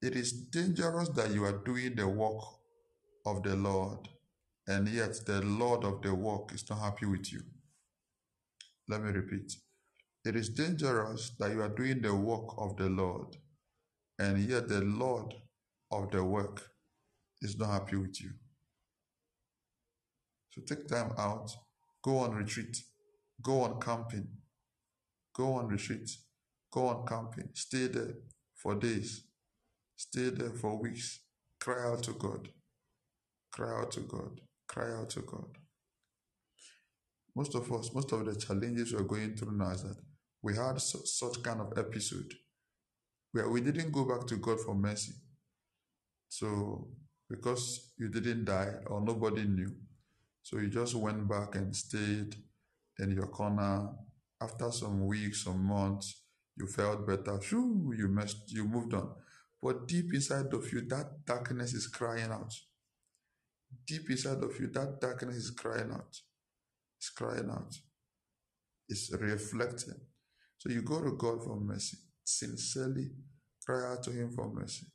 [0.00, 2.42] it is dangerous that you are doing the work
[3.24, 4.08] of the Lord,
[4.66, 7.40] and yet the Lord of the work is not happy with you.
[8.88, 9.52] Let me repeat.
[10.24, 13.36] It is dangerous that you are doing the work of the Lord,
[14.18, 15.34] and yet the Lord
[15.90, 16.70] of the work
[17.40, 18.30] is not happy with you.
[20.50, 21.50] So take time out,
[22.04, 22.76] go on retreat,
[23.42, 24.28] go on camping,
[25.34, 26.08] go on retreat,
[26.70, 28.14] go on camping, stay there
[28.54, 29.24] for days,
[29.96, 31.18] stay there for weeks,
[31.60, 32.48] cry out to God,
[33.50, 35.58] cry out to God, cry out to God.
[37.34, 39.96] Most of us, most of the challenges we're going through now is that
[40.42, 42.32] we had su- such kind of episode
[43.32, 45.12] where we didn't go back to God for mercy.
[46.28, 46.88] So,
[47.28, 49.74] because you didn't die or nobody knew,
[50.42, 52.34] so you just went back and stayed
[52.98, 53.90] in your corner.
[54.40, 56.22] After some weeks, some months,
[56.56, 57.40] you felt better.
[57.40, 59.14] Shoo, you messed, you moved on.
[59.62, 62.52] But deep inside of you, that darkness is crying out.
[63.86, 66.16] Deep inside of you, that darkness is crying out.
[66.98, 67.72] It's crying out.
[68.88, 70.00] It's reflecting.
[70.62, 71.98] So you go to God for mercy.
[72.22, 73.10] Sincerely
[73.66, 74.86] cry out to Him for mercy.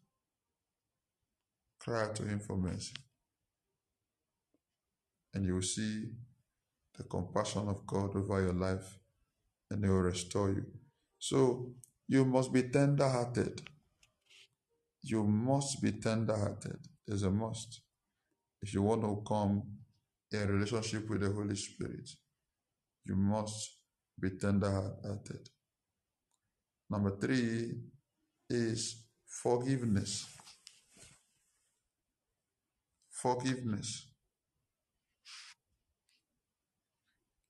[1.77, 2.93] Cry out to Him for mercy.
[5.33, 6.05] And you will see
[6.97, 8.97] the compassion of God over your life
[9.69, 10.65] and He will restore you.
[11.19, 11.73] So
[12.07, 13.61] you must be tender hearted.
[15.01, 16.79] You must be tender hearted.
[17.05, 17.81] It's a must.
[18.61, 19.63] If you want to come
[20.31, 22.09] in relationship with the Holy Spirit,
[23.03, 23.79] you must
[24.17, 24.71] be tender
[25.03, 25.49] hearted.
[26.89, 27.81] Number three
[28.49, 30.25] is forgiveness.
[33.09, 34.07] Forgiveness.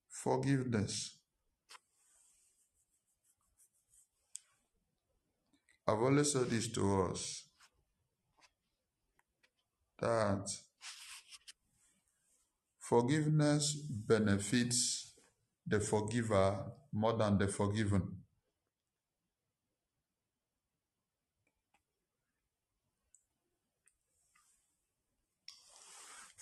[0.10, 1.18] Forgiveness.
[5.88, 7.44] I've always said this to us
[10.00, 10.50] that
[12.80, 15.14] forgiveness benefits
[15.66, 18.27] the forgiver more than the forgiven.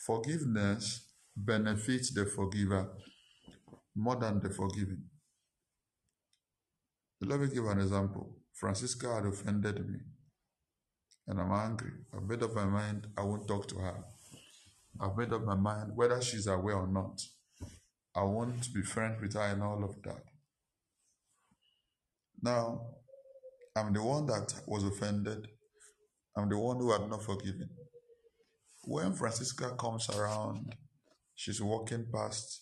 [0.05, 2.91] Forgiveness benefits the forgiver
[3.95, 5.09] more than the forgiven.
[7.21, 8.37] Let me give an example.
[8.53, 9.99] Francisca had offended me,
[11.27, 11.91] and I'm angry.
[12.13, 14.03] I've made up my mind I won't talk to her.
[15.01, 17.19] I've made up my mind whether she's aware or not.
[18.15, 20.23] I want to be friends with her and all of that.
[22.43, 22.79] Now,
[23.75, 25.47] I'm the one that was offended.
[26.37, 27.69] I'm the one who had not forgiven.
[28.87, 30.75] When Francisca comes around,
[31.33, 32.61] she's walking past,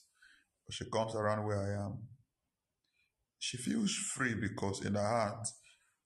[0.70, 1.98] she comes around where I am.
[3.40, 5.46] She feels free because in her heart,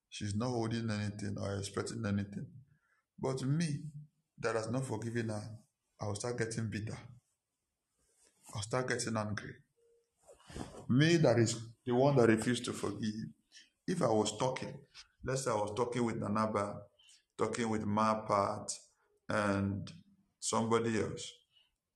[0.09, 2.47] she's not holding anything or expecting anything.
[3.19, 3.83] But me,
[4.39, 5.43] that has not forgiven her,
[6.01, 6.97] I'll start getting bitter.
[8.55, 9.53] I'll start getting angry.
[10.89, 13.13] Me, that is the one that refused to forgive.
[13.85, 14.73] If I was talking,
[15.23, 16.77] let's say I was talking with Nanaba,
[17.37, 18.71] talking with Mapat,
[19.29, 19.91] and
[20.47, 21.33] somebody else.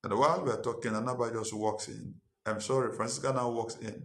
[0.04, 2.16] And while we're talking, Nanaba just walks in.
[2.45, 4.04] I'm sorry, Francisca now walks in.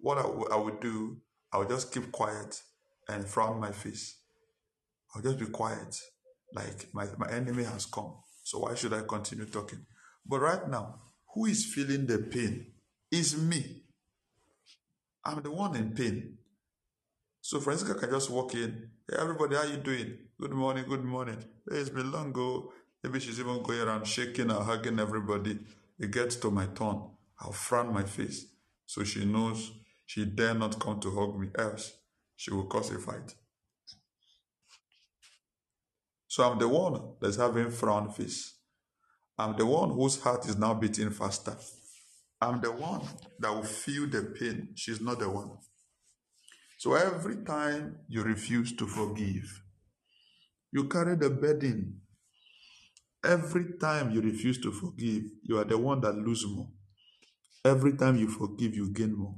[0.00, 1.18] What I, w- I would do,
[1.52, 2.62] I would just keep quiet
[3.08, 4.18] and frown my face.
[5.14, 5.94] I'll just be quiet,
[6.54, 8.14] like my, my enemy has come.
[8.44, 9.84] So why should I continue talking?
[10.24, 11.00] But right now,
[11.34, 12.72] who is feeling the pain?
[13.10, 13.82] Is me.
[15.24, 16.38] I'm the one in pain.
[17.42, 18.90] So Francisca can just walk in.
[19.08, 20.16] Hey, everybody, how you doing?
[20.40, 21.38] Good morning, good morning.
[21.70, 22.72] Hey, it's been long ago.
[23.02, 25.58] Maybe she's even going around shaking or hugging everybody.
[25.98, 27.02] It gets to my turn.
[27.40, 28.46] I'll frown my face.
[28.86, 29.72] So she knows
[30.06, 31.92] she dare not come to hug me, else
[32.36, 33.34] she will cause a fight.
[36.28, 38.54] So I'm the one that's having frown face.
[39.38, 41.56] I'm the one whose heart is now beating faster.
[42.40, 43.02] I'm the one
[43.38, 44.68] that will feel the pain.
[44.74, 45.58] She's not the one.
[46.78, 49.62] So every time you refuse to forgive,
[50.72, 52.01] you carry the burden.
[53.24, 56.68] Every time you refuse to forgive, you are the one that loses more.
[57.64, 59.36] Every time you forgive, you gain more.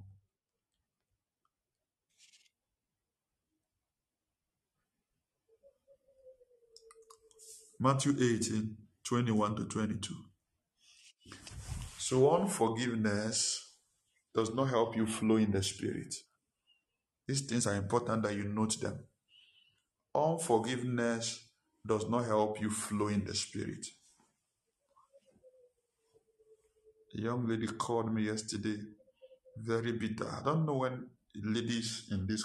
[7.78, 10.14] Matthew 18, 21 to 22.
[11.98, 13.74] So, unforgiveness
[14.34, 16.14] does not help you flow in the spirit.
[17.26, 19.04] These things are important that you note them.
[20.14, 21.43] Unforgiveness
[21.86, 23.86] does not help you flow in the spirit.
[27.16, 28.76] A young lady called me yesterday,
[29.56, 30.28] very bitter.
[30.28, 31.06] I don't know when
[31.36, 32.44] ladies in this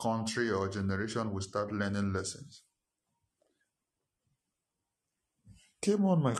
[0.00, 2.62] country or generation will start learning lessons.
[5.82, 6.34] Came on my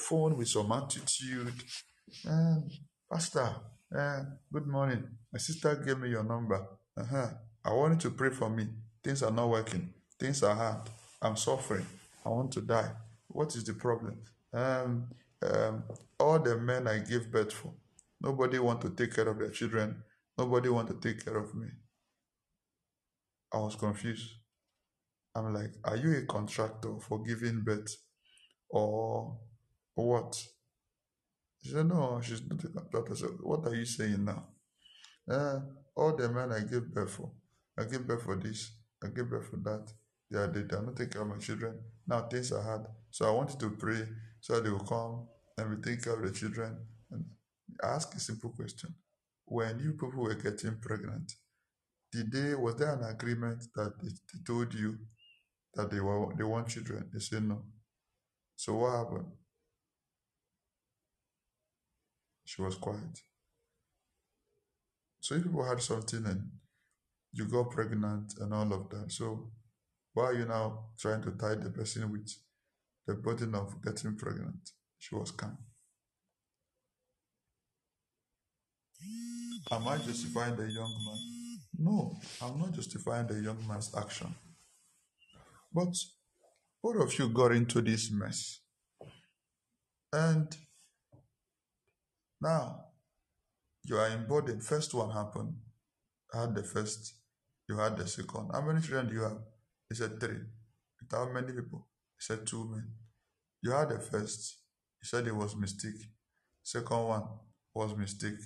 [0.00, 1.52] phone with some attitude.
[2.24, 2.70] And
[3.10, 3.54] Pastor,
[3.96, 5.04] uh, good morning.
[5.32, 6.66] My sister gave me your number.
[6.96, 7.28] Uh-huh.
[7.64, 8.66] I wanted to pray for me.
[9.02, 9.92] Things are not working.
[10.18, 10.88] Things are hard.
[11.22, 11.86] I'm suffering.
[12.24, 12.90] I want to die.
[13.28, 14.18] What is the problem?
[14.52, 15.08] Um,
[15.42, 15.84] um,
[16.18, 17.72] all the men I gave birth for,
[18.20, 20.02] nobody want to take care of their children.
[20.38, 21.68] Nobody want to take care of me.
[23.52, 24.30] I was confused.
[25.34, 27.94] I'm like, are you a contractor for giving birth
[28.68, 29.38] or,
[29.94, 30.34] what?
[31.62, 33.12] She said, no, she's not a contractor.
[33.12, 34.46] I said, what are you saying now?
[35.30, 35.60] Uh,
[35.96, 37.32] all the men I gave birth for,
[37.78, 39.90] I gave birth for this, I gave birth for that.
[40.30, 41.78] They are, they, are not taking care of my children.
[42.06, 42.86] Now things are hard.
[43.10, 44.08] So I wanted to pray
[44.40, 46.76] so they will come and we take care of the children.
[47.10, 47.24] And
[47.82, 48.94] ask a simple question.
[49.44, 51.32] When you people were getting pregnant,
[52.12, 54.98] did they was there an agreement that they, they told you
[55.74, 57.08] that they were they want children?
[57.12, 57.62] They said no.
[58.56, 59.26] So what happened?
[62.44, 63.20] She was quiet.
[65.20, 66.50] So if people had something and
[67.32, 69.50] you got pregnant and all of that, so
[70.16, 72.32] why are you now trying to tie the person with
[73.06, 74.70] the burden of getting pregnant?
[74.98, 75.58] She was calm.
[79.70, 81.58] Am I justifying the young man?
[81.78, 84.34] No, I'm not justifying the young man's action.
[85.70, 85.94] But
[86.82, 88.60] both of you got into this mess.
[90.14, 90.48] And
[92.40, 92.84] now
[93.84, 94.62] you are in burden.
[94.62, 95.56] First one happened.
[96.32, 97.16] I had the first,
[97.68, 98.48] you had the second.
[98.54, 99.42] How many children do you have?
[99.88, 100.38] He said three.
[101.00, 101.86] With how many people?
[102.18, 102.90] He said two men.
[103.62, 104.56] You had the first.
[105.00, 106.00] He said it was mistake.
[106.62, 107.24] Second one
[107.74, 108.38] was mistake.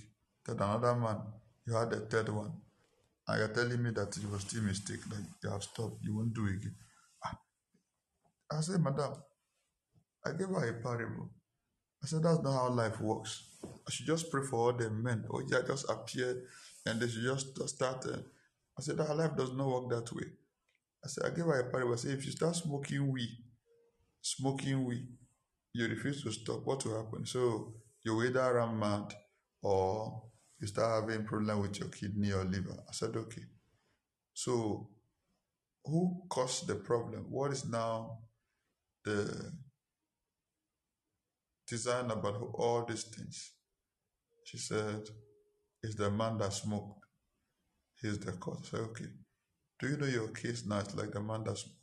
[0.47, 1.19] Then another man,
[1.67, 2.53] you had the third one.
[3.29, 6.35] And you're telling me that it was still mistake, that you have stopped, you won't
[6.35, 6.75] do it again.
[7.25, 7.39] Ah.
[8.53, 9.15] I said, Madam,
[10.27, 11.31] I gave her a parable.
[12.03, 13.45] I said, that's not how life works.
[13.63, 15.27] I should just pray for all the men.
[15.31, 16.43] Oh, yeah, just appear
[16.87, 18.05] and they should just start.
[18.07, 18.19] Uh,
[18.79, 20.25] I said, that life does not work that way.
[21.05, 21.95] I said, I gave her a parable.
[21.95, 23.31] I said, if you start smoking weed,
[24.21, 25.07] smoking weed,
[25.73, 27.25] you refuse to stop, what will happen?
[27.25, 27.75] So
[28.05, 29.15] you either run mad
[29.63, 30.23] or
[30.61, 32.77] you start having problem with your kidney or liver.
[32.89, 33.43] I said, okay.
[34.35, 34.91] So
[35.85, 37.27] who caused the problem?
[37.31, 38.19] What is now
[39.05, 39.53] the
[41.67, 43.53] design about all these things?
[44.45, 45.03] She said,
[45.83, 47.05] it's the man that smoked.
[48.03, 48.61] He's the cause.
[48.65, 49.07] I said, okay.
[49.81, 51.77] Do you know your case now is like the man that smoked?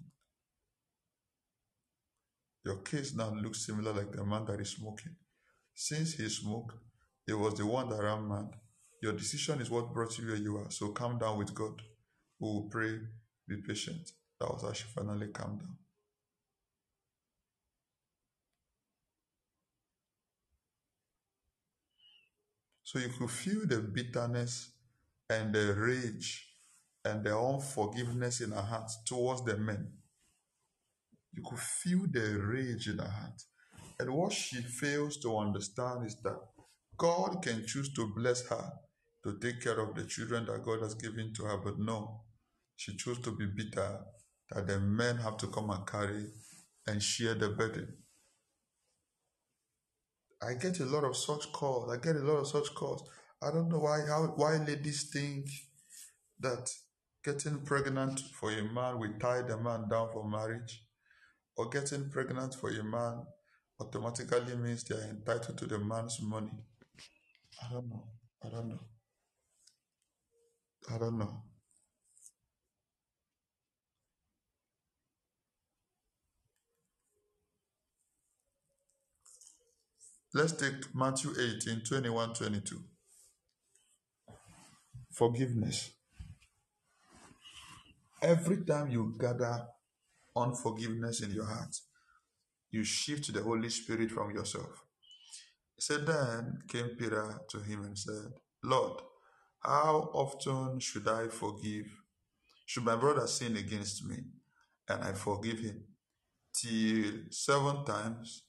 [2.63, 5.15] Your case now looks similar like the man that is smoking.
[5.73, 6.75] Since he smoked,
[7.27, 8.49] it was the one that ran mad.
[9.01, 10.69] Your decision is what brought you where you are.
[10.69, 11.81] So calm down with God.
[12.39, 12.99] We will pray,
[13.47, 14.11] be patient.
[14.39, 15.77] That was how she finally calmed down.
[22.83, 24.71] So you could feel the bitterness
[25.29, 26.46] and the rage
[27.07, 29.87] and the unforgiveness in her heart towards the men.
[31.33, 33.41] You could feel the rage in her heart.
[33.99, 36.39] And what she fails to understand is that
[36.97, 38.71] God can choose to bless her
[39.23, 42.21] to take care of the children that God has given to her, but no,
[42.75, 43.99] she chose to be bitter
[44.51, 46.25] that the men have to come and carry
[46.87, 47.97] and share the burden.
[50.41, 51.91] I get a lot of such calls.
[51.91, 53.09] I get a lot of such calls.
[53.41, 55.47] I don't know why how why ladies think
[56.39, 56.69] that
[57.23, 60.83] getting pregnant for a man will tie the man down for marriage,
[61.55, 63.23] or getting pregnant for a man
[63.79, 66.51] automatically means they are entitled to the man's money.
[67.63, 68.03] I don't know.
[68.43, 68.79] I don't know.
[70.93, 71.43] I don't know.
[80.33, 82.83] Let's take Matthew 18 21 22.
[85.11, 85.96] Forgiveness.
[88.21, 89.67] Every time you gather
[90.35, 91.75] unforgiveness in your heart,
[92.71, 94.83] you shift the Holy Spirit from yourself.
[95.79, 99.01] Said, Then came Peter to him and said, Lord,
[99.59, 101.85] how often should I forgive?
[102.65, 104.17] Should my brother sin against me
[104.89, 105.83] and I forgive him?
[106.53, 108.43] Till seven times?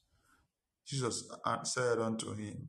[0.86, 1.30] Jesus
[1.64, 2.68] said unto him,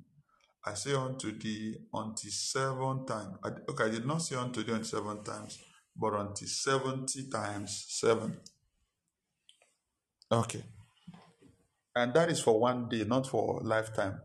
[0.66, 3.38] I say unto thee until seven times.
[3.70, 5.60] Okay, I did not say unto thee until seven times,
[6.00, 8.38] but until 70 times seven.
[10.32, 10.64] Okay.
[11.95, 14.22] And that is for one day, not for lifetime.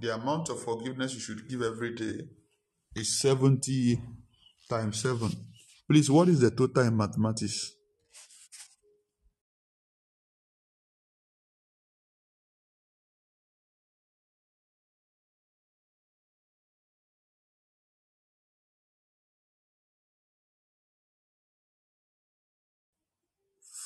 [0.00, 2.28] The amount of forgiveness you should give every day
[2.94, 4.00] is 70
[4.68, 5.30] times 7.
[5.88, 7.75] Please, what is the total in mathematics?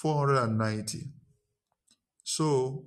[0.00, 1.12] Four hundred and ninety.
[2.24, 2.86] So,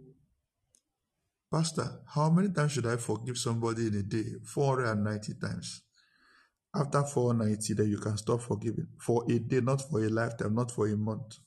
[1.51, 4.25] Pastor, how many times should I forgive somebody in a day?
[4.43, 5.83] 490 times.
[6.75, 8.87] After 490, then you can stop forgiving.
[8.99, 11.37] For a day, not for a lifetime, not for a month.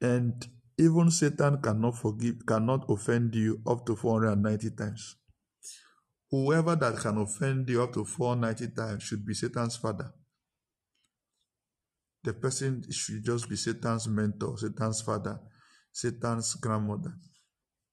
[0.00, 0.44] And
[0.76, 5.14] even Satan cannot forgive, cannot offend you up to 490 times.
[6.32, 10.12] Whoever that can offend you up to 490 times should be Satan's father.
[12.22, 15.40] The person should just be Satan's mentor, Satan's father,
[15.92, 17.14] Satan's grandmother.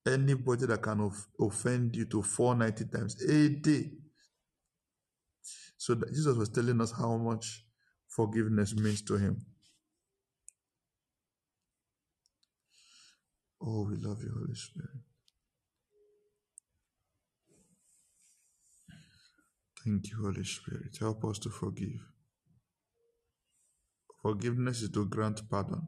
[0.06, 3.92] Anybody that can of- offend you to 490 times a day.
[5.78, 7.66] So Jesus was telling us how much
[8.08, 9.46] forgiveness means to him.
[13.62, 15.02] Oh, we love you, Holy Spirit.
[19.84, 20.98] Thank you, Holy Spirit.
[21.00, 22.17] Help us to forgive.
[24.28, 25.88] Forgiveness is to grant pardon.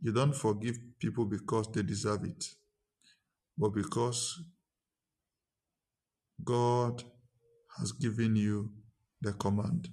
[0.00, 2.44] You don't forgive people because they deserve it,
[3.58, 4.40] but because
[6.44, 7.02] God
[7.78, 8.70] has given you
[9.20, 9.88] the command.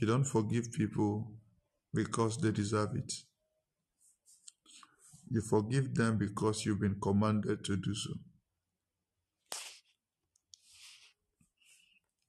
[0.00, 1.30] You don't forgive people
[1.94, 3.12] because they deserve it.
[5.30, 8.10] You forgive them because you've been commanded to do so.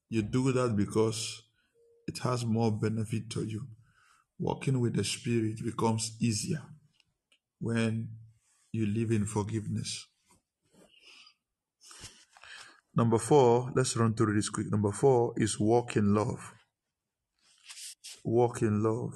[0.08, 1.47] You do that because
[2.08, 3.68] it has more benefit to you.
[4.40, 6.62] Walking with the Spirit becomes easier
[7.60, 8.10] when
[8.72, 10.08] you live in forgiveness.
[12.96, 14.72] Number four, let's run through this quick.
[14.72, 16.54] Number four is walk in love.
[18.24, 19.14] Walk in love.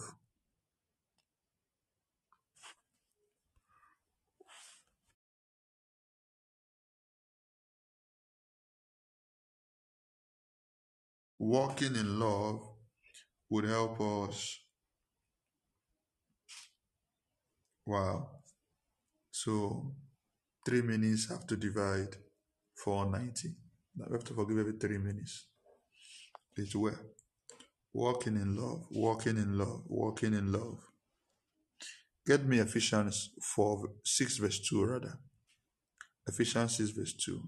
[11.40, 12.71] Walking in love
[13.52, 14.60] would help us.
[17.86, 18.30] Wow.
[19.30, 19.94] So
[20.66, 22.16] three minutes have to divide
[22.78, 23.50] 490.
[23.98, 25.48] Now we have to forgive every three minutes.
[26.56, 27.00] It's where?
[27.94, 30.80] Walking in love, walking in love, walking in love.
[32.26, 35.20] Get me Ephesians 4, 6 verse 2 rather.
[36.26, 37.42] Ephesians 6 verse 2.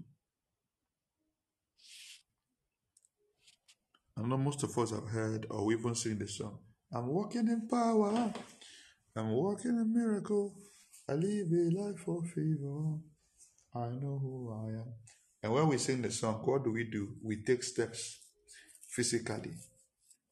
[4.16, 6.58] I know most of us have heard or even sing the song.
[6.92, 8.32] I'm walking in power.
[9.16, 10.54] I'm walking in miracle.
[11.08, 12.98] I live a life of favor.
[13.74, 14.94] I know who I am.
[15.42, 17.16] And when we sing the song, what do we do?
[17.22, 18.20] We take steps
[18.88, 19.54] physically.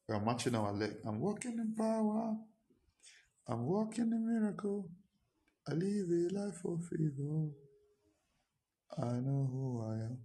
[0.07, 0.93] We are marching our leg.
[1.05, 2.37] I'm walking in power.
[3.47, 4.89] I'm walking in miracle.
[5.67, 7.49] I live a life of favor.
[8.97, 10.17] I know who I am.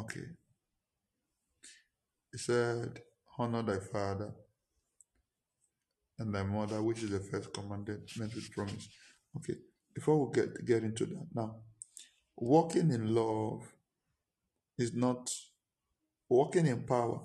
[0.00, 0.26] Okay.
[2.30, 3.00] He said,
[3.38, 4.32] Honor thy father
[6.18, 8.88] and thy mother, which is the first commandment with promise.
[9.36, 9.54] Okay.
[9.94, 11.56] Before we get, get into that, now,
[12.36, 13.72] walking in love
[14.78, 15.30] is not,
[16.28, 17.20] walking in power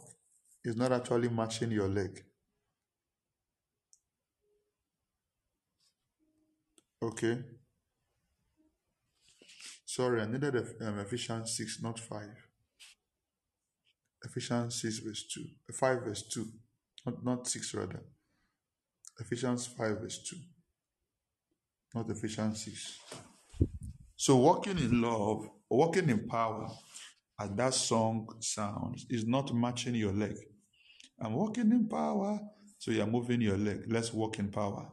[0.63, 2.23] is not actually matching your leg.
[7.03, 7.39] Okay.
[9.85, 12.50] Sorry, I needed um, Ephesians 6, not 5.
[14.23, 15.41] Ephesians 6, verse 2.
[15.69, 16.47] Uh, 5, verse 2.
[17.05, 18.03] Not, not 6, rather.
[19.19, 20.35] Ephesians 5, verse 2.
[21.95, 22.99] Not Ephesians 6.
[24.15, 26.67] So, walking in love, walking in power,
[27.39, 30.35] as that song sounds, is not matching your leg.
[31.19, 32.39] I'm walking in power,
[32.77, 33.85] so you're moving your leg.
[33.87, 34.91] Let's walk in power.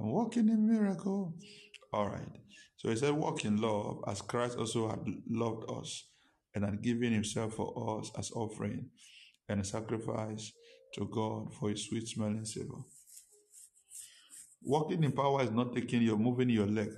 [0.00, 1.34] I'm walking in miracle.
[1.92, 2.28] All right.
[2.76, 6.04] So he said, walk in love as Christ also had loved us
[6.54, 8.90] and had given himself for us as offering
[9.48, 10.52] and a sacrifice
[10.94, 12.82] to God for his sweet smelling savor.
[14.62, 16.90] Walking in power is not taking you're moving your leg.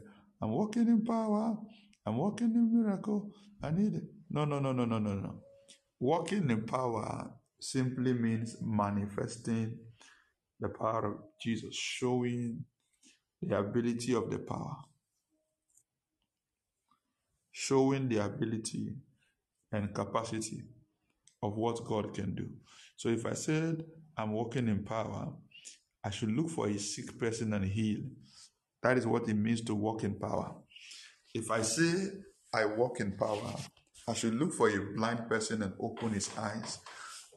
[0.42, 1.56] I'm walking in power.
[2.04, 3.30] I'm walking in miracle.
[3.62, 4.04] I need it.
[4.30, 5.40] No, no, no, no, no, no, no.
[5.98, 7.30] Walking in power
[7.60, 9.78] simply means manifesting
[10.60, 12.64] the power of Jesus, showing
[13.40, 14.76] the ability of the power,
[17.52, 18.92] showing the ability
[19.74, 20.62] and capacity
[21.42, 22.48] of what God can do.
[22.96, 23.84] So if I said
[24.16, 25.32] I'm walking in power,
[26.02, 28.00] I should look for a sick person and heal.
[28.82, 30.54] That is what it means to walk in power.
[31.34, 32.10] If I say
[32.52, 33.56] I walk in power,
[34.06, 36.78] I should look for a blind person and open his eyes.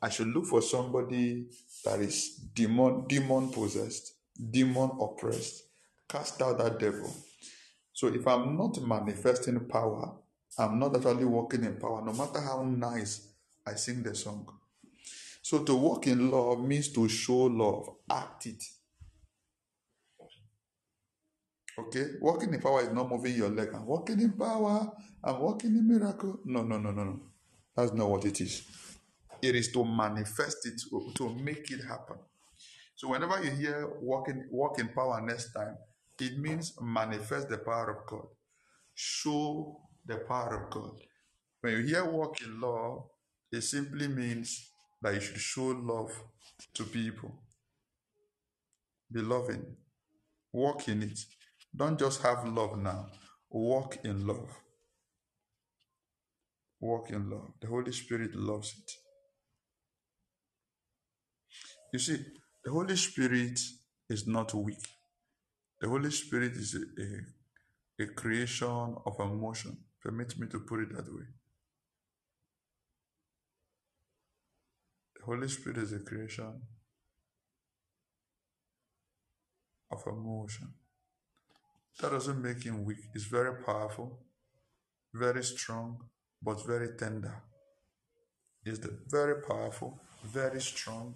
[0.02, 1.48] I should look for somebody
[1.86, 4.14] that is demon demon possessed,
[4.52, 5.64] demon oppressed,
[6.08, 7.12] cast out that devil.
[7.94, 10.14] So if I'm not manifesting power,
[10.58, 13.34] I'm not actually walking in power, no matter how nice
[13.66, 14.48] I sing the song.
[15.42, 18.64] So to walk in love means to show love, act it.
[21.80, 22.06] Okay?
[22.20, 23.70] Walking in power is not moving your leg.
[23.74, 24.92] I'm walking in power.
[25.24, 26.40] I'm walking in miracle.
[26.44, 27.20] No, no, no, no, no.
[27.76, 28.64] That's not what it is.
[29.42, 30.82] It is to manifest it,
[31.16, 32.18] to make it happen.
[32.96, 35.78] So whenever you hear walking, walk in power next time,
[36.20, 38.26] it means manifest the power of God.
[38.96, 40.92] Show the power of God.
[41.62, 43.04] When you hear walk in love,
[43.52, 44.70] it simply means
[45.02, 46.12] that you should show love
[46.76, 47.32] to people.
[49.12, 49.66] Be loving.
[50.54, 51.20] Walk in it.
[51.76, 53.08] Don't just have love now.
[53.50, 54.50] Walk in love.
[56.80, 57.50] Walk in love.
[57.62, 58.92] The Holy Spirit loves it.
[61.94, 62.18] You see,
[62.64, 63.60] the Holy Spirit
[64.10, 64.86] is not weak.
[65.82, 67.02] The Holy Spirit is a,
[68.04, 69.78] a, a creation of emotion.
[70.04, 71.26] Permit me to put it that way.
[75.16, 76.62] The Holy Spirit is a creation
[79.92, 80.74] of emotion.
[82.00, 83.00] That doesn't make him weak.
[83.14, 84.20] He's very powerful,
[85.14, 86.04] very strong,
[86.42, 87.42] but very tender.
[88.64, 91.16] He's the very powerful, very strong,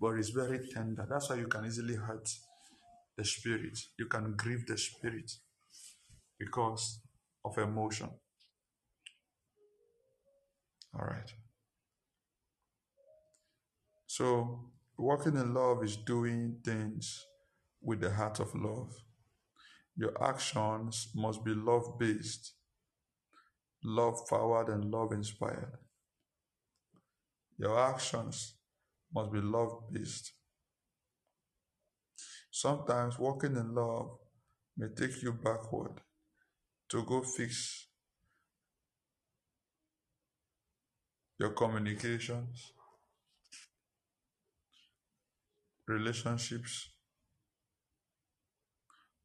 [0.00, 1.06] but he's very tender.
[1.08, 2.28] That's why you can easily hurt
[3.16, 3.78] the spirit.
[3.98, 5.30] You can grieve the spirit
[6.38, 7.00] because
[7.44, 8.10] of emotion.
[10.94, 11.32] All right.
[14.06, 17.26] So, walking in love is doing things
[17.80, 18.92] with the heart of love.
[19.96, 22.54] Your actions must be love based,
[23.84, 25.78] love powered, and love inspired.
[27.58, 28.54] Your actions
[29.14, 30.32] must be love based.
[32.50, 34.18] Sometimes walking in love
[34.76, 36.00] may take you backward
[36.90, 37.86] to go fix
[41.38, 42.72] your communications,
[45.86, 46.90] relationships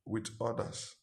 [0.06, 0.96] with others.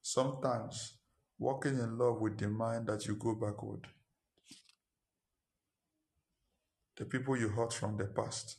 [0.00, 0.98] Sometimes
[1.38, 3.88] walking in love will demand that you go backward.
[6.96, 8.58] The people you hurt from the past,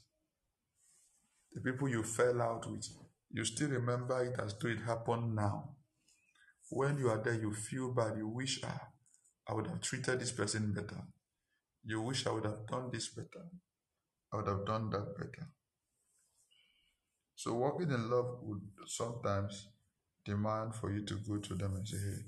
[1.54, 2.90] the people you fell out with,
[3.34, 5.76] you still remember it as though it happened now.
[6.70, 8.16] When you are there, you feel bad.
[8.16, 8.88] You wish, ah,
[9.50, 11.02] I would have treated this person better.
[11.84, 13.46] You wish I would have done this better.
[14.32, 15.50] I would have done that better.
[17.36, 19.68] So walking in love would sometimes
[20.24, 22.22] demand for you to go to them and say, hey,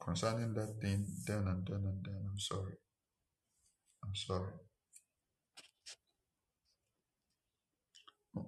[0.00, 2.74] concerning that thing, then and then and then, I'm sorry.
[4.04, 4.52] I'm sorry.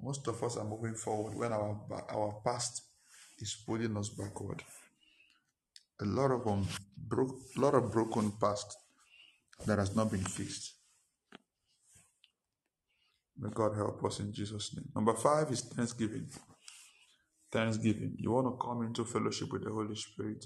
[0.03, 1.81] Most of us are moving forward when our
[2.11, 2.83] our past
[3.39, 4.63] is pulling us backward.
[6.01, 8.77] A lot of um, broke, lot of broken past
[9.67, 10.75] that has not been fixed.
[13.39, 14.89] May God help us in Jesus' name.
[14.95, 16.27] Number five is thanksgiving.
[17.53, 18.15] Thanksgiving.
[18.19, 20.45] You want to come into fellowship with the Holy Spirit.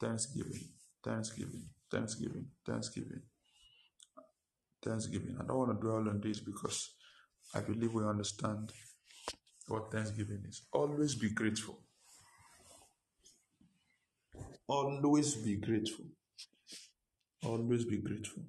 [0.00, 0.68] Thanksgiving.
[1.02, 1.68] Thanksgiving.
[1.90, 2.46] Thanksgiving.
[2.66, 3.22] Thanksgiving.
[4.82, 5.36] Thanksgiving.
[5.40, 6.94] I don't want to dwell on this because
[7.54, 8.72] I believe we understand
[9.68, 10.62] what Thanksgiving is.
[10.72, 11.80] Always be grateful.
[14.68, 16.06] Always be grateful.
[17.44, 18.44] Always be grateful.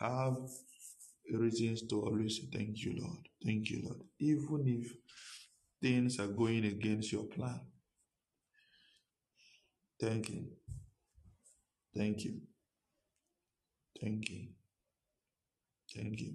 [0.00, 0.38] Have
[1.32, 3.28] reasons to always say, Thank you, Lord.
[3.44, 4.00] Thank you, Lord.
[4.20, 4.92] Even if
[5.82, 7.60] things are going against your plan.
[10.00, 10.46] Thank you.
[11.96, 12.40] Thank you.
[14.00, 14.48] Thank you.
[15.94, 16.34] Thank you.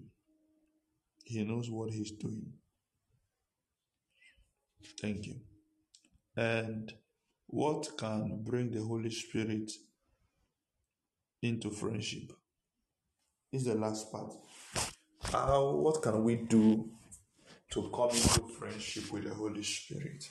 [1.27, 2.53] He knows what he's doing.
[5.01, 5.35] Thank you.
[6.37, 6.93] And
[7.47, 9.71] what can bring the Holy Spirit
[11.41, 12.31] into friendship?
[13.51, 14.33] Is the last part.
[15.23, 16.89] How, what can we do
[17.71, 20.29] to come into friendship with the Holy Spirit?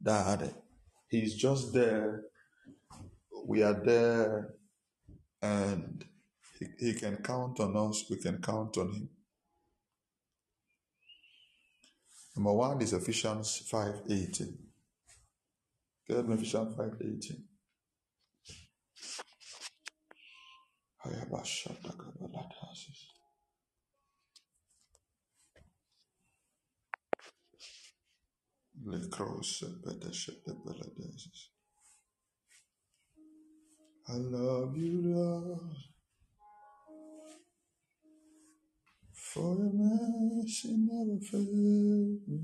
[0.00, 0.54] That
[1.08, 2.22] He's just there,
[3.46, 4.54] we are there,
[5.42, 6.04] and
[6.58, 9.08] he, he can count on us, we can count on Him.
[12.36, 14.56] Number one is Ephesians 5.18.
[16.08, 17.42] Get me Ephesians 5.18.
[34.08, 35.76] I love you, Lord,
[39.34, 42.38] for your mercy never fails me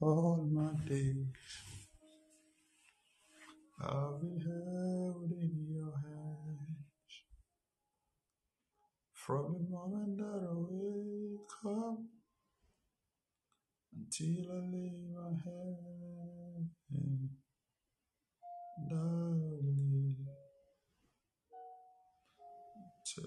[0.00, 1.26] all my days.
[3.80, 7.14] I'll be held in your hands
[9.12, 11.98] from the moment that I wake up
[13.96, 15.93] until I lay my head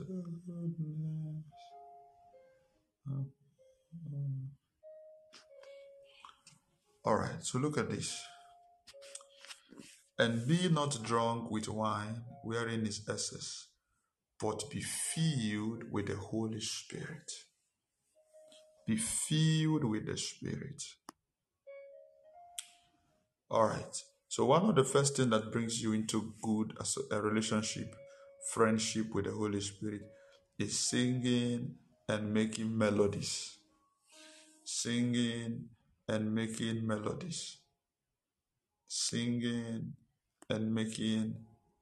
[0.08, 1.44] goodness.
[7.04, 8.18] All right, so look at this.
[10.20, 13.68] And be not drunk with wine, wherein is excess,
[14.42, 17.32] but be filled with the Holy Spirit.
[18.88, 20.82] Be filled with the Spirit.
[23.50, 23.96] All right.
[24.28, 27.96] So one of the first things that brings you into good as a relationship,
[28.52, 30.02] friendship with the Holy Spirit,
[30.58, 31.76] is singing
[32.08, 33.58] and making melodies.
[34.64, 35.70] Singing
[36.08, 37.58] and making melodies.
[38.88, 39.94] Singing
[40.50, 41.36] and making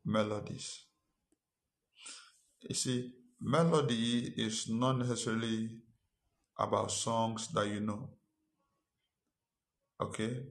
[0.03, 0.81] melodies.
[2.67, 5.69] You see, melody is not necessarily
[6.57, 8.09] about songs that you know.
[10.01, 10.43] Okay?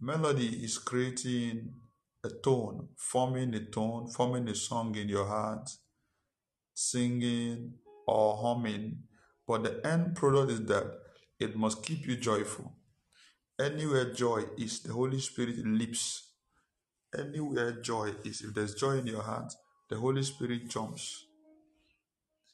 [0.00, 1.72] Melody is creating
[2.26, 5.70] a tone, forming a tone, forming a song in your heart,
[6.74, 7.74] singing
[8.06, 9.04] or humming.
[9.46, 10.86] But the end product is that
[11.38, 12.74] it must keep you joyful.
[13.58, 16.26] Anywhere joy is, the Holy Spirit leaps
[17.16, 19.52] Anywhere joy is, if there's joy in your heart,
[19.88, 21.24] the Holy Spirit jumps.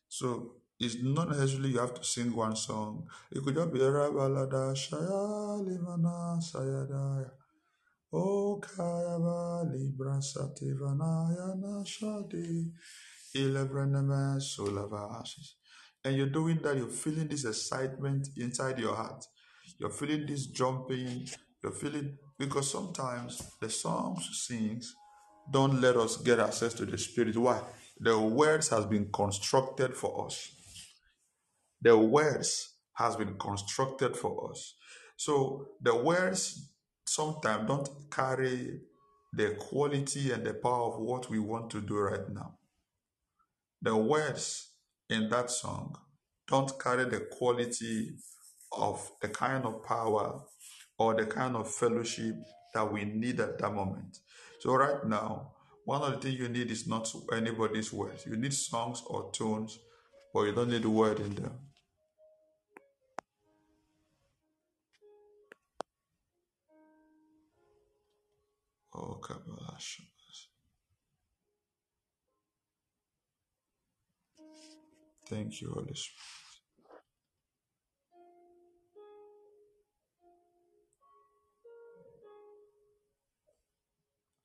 [0.09, 3.09] So it's not necessarily you have to sing one song.
[3.33, 7.31] It could just be Rabalada Shaya Limana Sayadaya.
[8.13, 12.73] O Kayaba Libra Sativanaya Nashadi
[13.35, 15.55] Solavasis.
[16.05, 19.25] And you're doing that, you're feeling this excitement inside your heart.
[19.79, 21.29] You're feeling this jumping,
[21.63, 24.95] you're feeling because sometimes the songs sings
[25.51, 27.37] don't let us get access to the spirit.
[27.37, 27.61] Why?
[27.99, 30.51] The words has been constructed for us.
[31.81, 34.75] The words has been constructed for us.
[35.17, 36.72] So the words
[37.07, 38.81] sometimes don't carry
[39.33, 42.59] the quality and the power of what we want to do right now.
[43.81, 44.71] The words
[45.09, 45.97] in that song
[46.49, 48.13] don't carry the quality
[48.73, 50.43] of the kind of power
[50.99, 52.35] or the kind of fellowship
[52.75, 54.19] that we need at that moment.
[54.61, 55.53] So, right now,
[55.85, 58.25] one of the things you need is not anybody's words.
[58.27, 59.79] You need songs or tunes,
[60.33, 61.59] but you don't need the word in them.
[69.03, 69.21] Oh,
[75.29, 76.33] Thank you, Holy Spirit.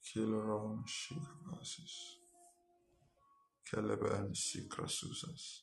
[0.08, 2.18] Kiloron Shikabasis.
[3.70, 5.62] Keleben Sikrasusas.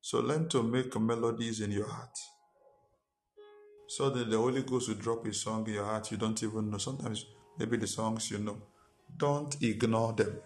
[0.00, 2.16] So learn to make melodies in your heart.
[3.88, 6.70] So that the Holy Ghost will drop a song in your heart you don't even
[6.70, 6.78] know.
[6.78, 7.26] Sometimes
[7.58, 8.58] maybe the songs you know.
[9.16, 10.38] Don't ignore them.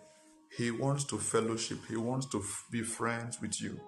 [0.57, 1.79] He wants to fellowship.
[1.89, 3.81] He wants to f- be friends with you.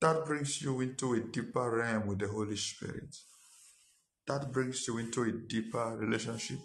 [0.00, 3.14] That brings you into a deeper realm with the Holy Spirit.
[4.26, 6.58] That brings you into a deeper relationship,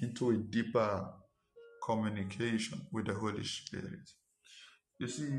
[0.00, 1.08] into a deeper
[1.84, 4.10] communication with the Holy Spirit.
[4.98, 5.30] You see,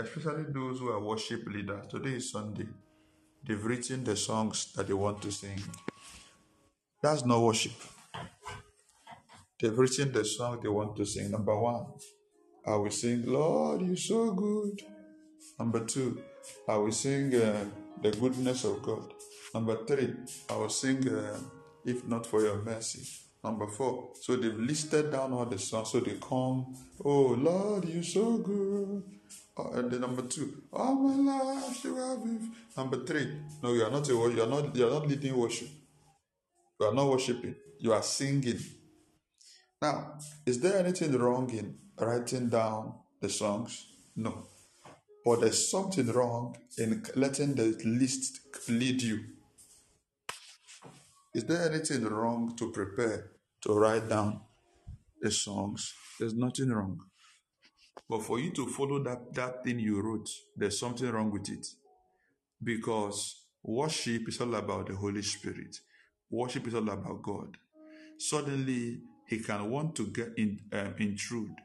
[0.00, 2.68] especially those who are worship leaders, today is Sunday,
[3.46, 5.62] they've written the songs that they want to sing.
[7.02, 7.72] That's not worship.
[9.60, 11.30] They've written the song they want to sing.
[11.30, 11.86] Number one,
[12.66, 14.82] I will sing, Lord, you're so good.
[15.58, 16.22] Number two,
[16.68, 17.64] I will sing uh,
[18.02, 19.12] the goodness of God.
[19.54, 20.14] Number three,
[20.50, 21.38] I will sing, uh,
[21.84, 23.06] if not for your mercy.
[23.42, 25.90] Number four, so they've listed down all the songs.
[25.92, 26.74] So they come,
[27.04, 29.04] oh Lord, you're so good.
[29.56, 32.50] Uh, and then number two, all my life you have been.
[32.76, 35.68] Number three, no, you are not a you are not you are not leading worship.
[36.80, 37.54] You are not worshiping.
[37.78, 38.58] You are singing.
[39.80, 43.86] Now, is there anything wrong in writing down the songs?
[44.16, 44.48] No.
[45.24, 49.24] But there's something wrong in letting the list lead you.
[51.36, 54.40] Is there anything wrong to prepare to write down
[55.20, 55.92] the songs?
[56.18, 56.98] There's nothing wrong.
[58.08, 61.66] But for you to follow that, that thing you wrote, there's something wrong with it.
[62.64, 65.76] Because worship is all about the Holy Spirit.
[66.30, 67.58] Worship is all about God.
[68.16, 71.56] Suddenly, He can want to get in, um, intrude.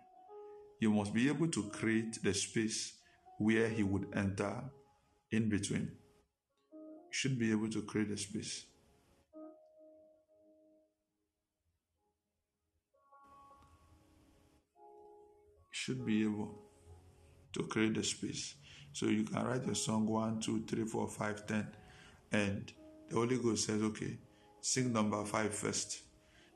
[0.82, 2.92] You must be able to create the space
[3.40, 4.66] where He would enter
[5.32, 5.94] in between.
[6.74, 8.66] You should be able to create a space.
[15.82, 16.50] Should be able
[17.54, 18.56] to create the space.
[18.94, 21.68] So you can write a song one, two, three, four, five, ten,
[22.32, 22.72] and
[23.10, 24.18] the Holy Ghost says, okay,
[24.64, 26.04] Sing number five first.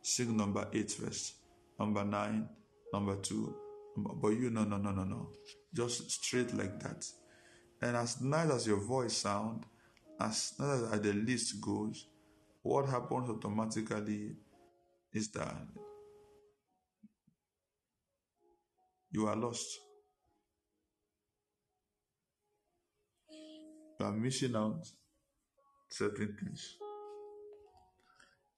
[0.04, 1.34] Sing number eight first.
[1.80, 2.48] Number nine,
[2.94, 3.56] number two.
[3.98, 5.30] But you, no, no, no, no, no.
[5.74, 7.04] Just straight like that.
[7.82, 9.66] And as nice as your voice sound,
[10.20, 12.06] as nice as the list goes,
[12.62, 14.36] what happens automatically
[15.12, 15.56] is that
[19.16, 19.80] you are lost.
[24.00, 24.86] You are missing out
[25.90, 26.78] certain things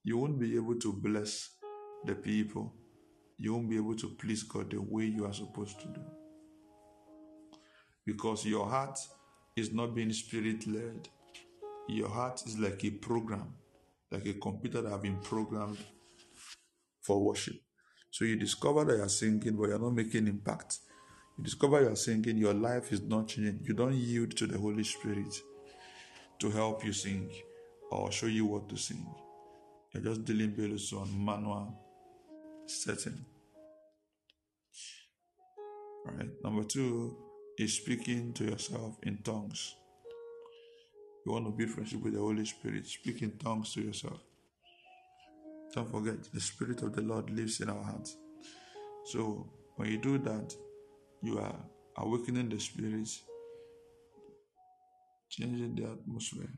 [0.08, 1.50] you won't be able to bless
[2.06, 2.74] the people.
[3.38, 6.00] You won't be able to please God the way you are supposed to do.
[8.06, 8.98] Because your heart
[9.58, 11.10] is not being spirit led.
[11.90, 13.54] Your heart is like a program,
[14.10, 15.80] like a computer that have been programmed
[17.02, 17.56] for worship.
[18.18, 20.80] So you discover that you're singing, but you're not making impact.
[21.38, 23.60] You discover you're singing, your life is not changing.
[23.62, 25.40] You don't yield to the Holy Spirit
[26.40, 27.30] to help you sing
[27.92, 29.06] or show you what to sing.
[29.94, 31.80] You're just dealing based on manual
[32.66, 33.24] setting.
[36.04, 36.30] Right.
[36.44, 37.16] Number two
[37.60, 39.76] is speaking to yourself in tongues.
[41.24, 42.88] You want to build friendship with the Holy Spirit.
[42.88, 44.22] Speak in tongues to yourself.
[45.74, 48.18] Don't forget, the Spirit of the Lord lives in our hearts.
[49.06, 50.54] So when you do that,
[51.22, 51.56] you are
[51.98, 53.10] awakening the Spirit,
[55.30, 56.50] changing the atmosphere.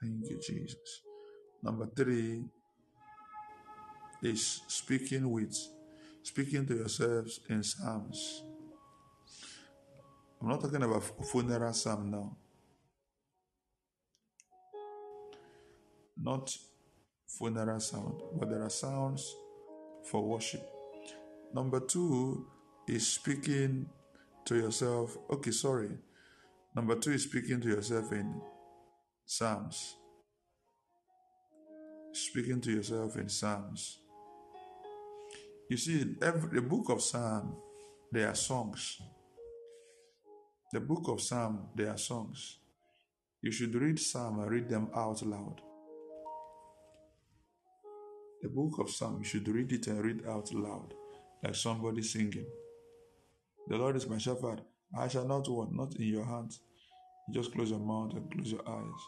[0.00, 1.02] Thank you, Jesus.
[1.62, 2.44] Number three
[4.22, 5.56] is speaking with,
[6.22, 8.44] speaking to yourselves in Psalms.
[10.46, 12.36] I'm not talking about funeral psalm now.
[16.16, 16.56] Not
[17.26, 19.34] funeral sound, but there are sounds
[20.04, 20.62] for worship.
[21.52, 22.46] Number two
[22.86, 23.88] is speaking
[24.44, 25.18] to yourself.
[25.28, 25.90] Okay, sorry.
[26.76, 28.40] Number two is speaking to yourself in
[29.24, 29.96] Psalms.
[32.12, 33.98] Speaking to yourself in Psalms.
[35.68, 37.56] You see, in every, the book of Psalm,
[38.12, 39.00] there are songs.
[40.76, 42.58] The book of Psalm, there are songs.
[43.40, 45.62] You should read Psalm and read them out loud.
[48.42, 50.92] The book of Psalm, you should read it and read out loud,
[51.42, 52.44] like somebody singing.
[53.68, 54.60] The Lord is my shepherd,
[54.94, 56.60] I shall not want, not in your hands.
[57.30, 59.00] Just close your mouth and close your eyes.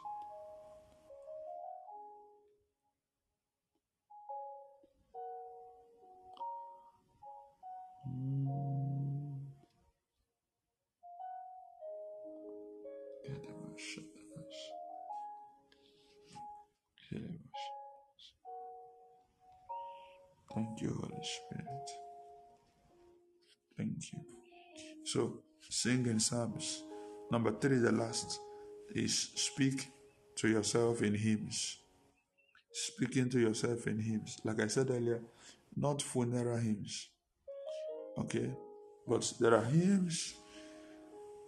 [21.18, 21.90] Holy Spirit.
[23.76, 24.20] Thank you.
[25.04, 26.82] So, singing Psalms
[27.30, 28.40] Number three, the last,
[28.94, 29.88] is speak
[30.36, 31.76] to yourself in hymns.
[32.72, 34.38] Speaking to yourself in hymns.
[34.44, 35.20] Like I said earlier,
[35.76, 37.08] not funeral hymns.
[38.16, 38.50] Okay?
[39.06, 40.34] But there are hymns,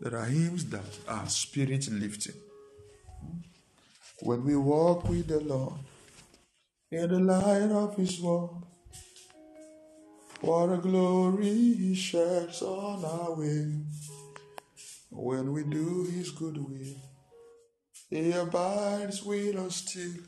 [0.01, 2.41] there are hymns that are spirit lifting.
[4.21, 5.81] When we walk with the Lord
[6.91, 8.51] in the light of His word,
[10.41, 13.83] what a glory He sheds on our way.
[15.11, 16.97] When we do His good will,
[18.09, 20.23] He abides with us still.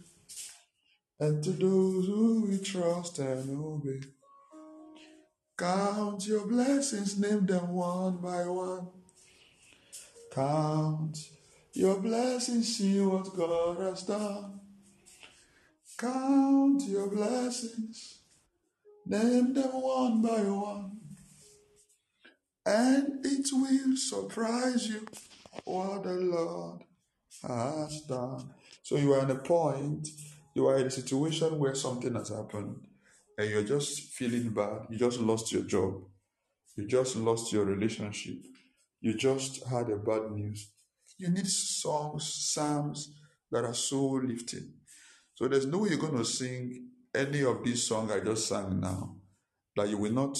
[1.20, 4.00] And to those who we trust and obey,
[5.56, 8.88] count your blessings, name them one by one.
[10.34, 11.16] Count
[11.74, 14.60] your blessings, see what God has done.
[15.96, 18.18] Count your blessings,
[19.06, 20.98] name them one by one.
[22.64, 25.06] And it will surprise you
[25.64, 26.82] what the Lord
[27.42, 28.50] has done.
[28.82, 30.08] So you are in a point,
[30.54, 32.86] you are in a situation where something has happened
[33.38, 34.86] and you're just feeling bad.
[34.90, 35.94] You just lost your job.
[36.76, 38.38] You just lost your relationship.
[39.00, 40.70] You just had a bad news.
[41.18, 43.14] You need songs, psalms
[43.50, 44.72] that are so lifting.
[45.34, 48.80] So there's no way you're going to sing any of these songs I just sang
[48.80, 49.16] now
[49.76, 50.38] that you will not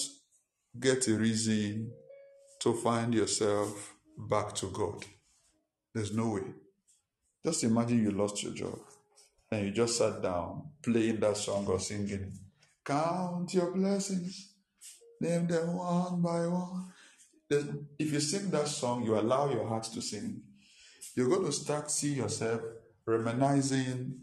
[0.79, 1.91] get a reason
[2.59, 5.05] to find yourself back to God.
[5.93, 6.41] There's no way.
[7.45, 8.79] Just imagine you lost your job
[9.51, 12.31] and you just sat down playing that song or singing.
[12.85, 14.53] Count your blessings,
[15.19, 16.91] name them one by one.
[17.99, 20.41] If you sing that song, you allow your heart to sing.
[21.15, 22.61] You're going to start see yourself
[23.05, 24.19] reminiscing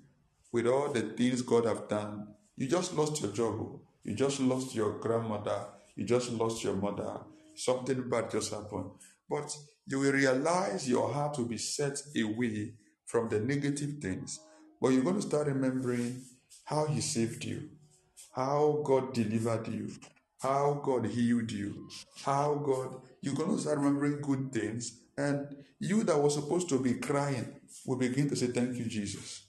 [0.52, 2.34] with all the things God have done.
[2.60, 3.80] You just lost your job.
[4.04, 5.64] You just lost your grandmother.
[5.96, 7.18] You just lost your mother.
[7.56, 8.90] Something bad just happened.
[9.30, 9.56] But
[9.86, 12.74] you will realize your heart will be set away
[13.06, 14.38] from the negative things.
[14.78, 16.20] But you're going to start remembering
[16.64, 17.70] how He saved you,
[18.36, 19.92] how God delivered you,
[20.42, 21.88] how God healed you,
[22.26, 25.00] how God, you're going to start remembering good things.
[25.16, 25.46] And
[25.78, 27.54] you that was supposed to be crying
[27.86, 29.46] will begin to say, Thank you, Jesus.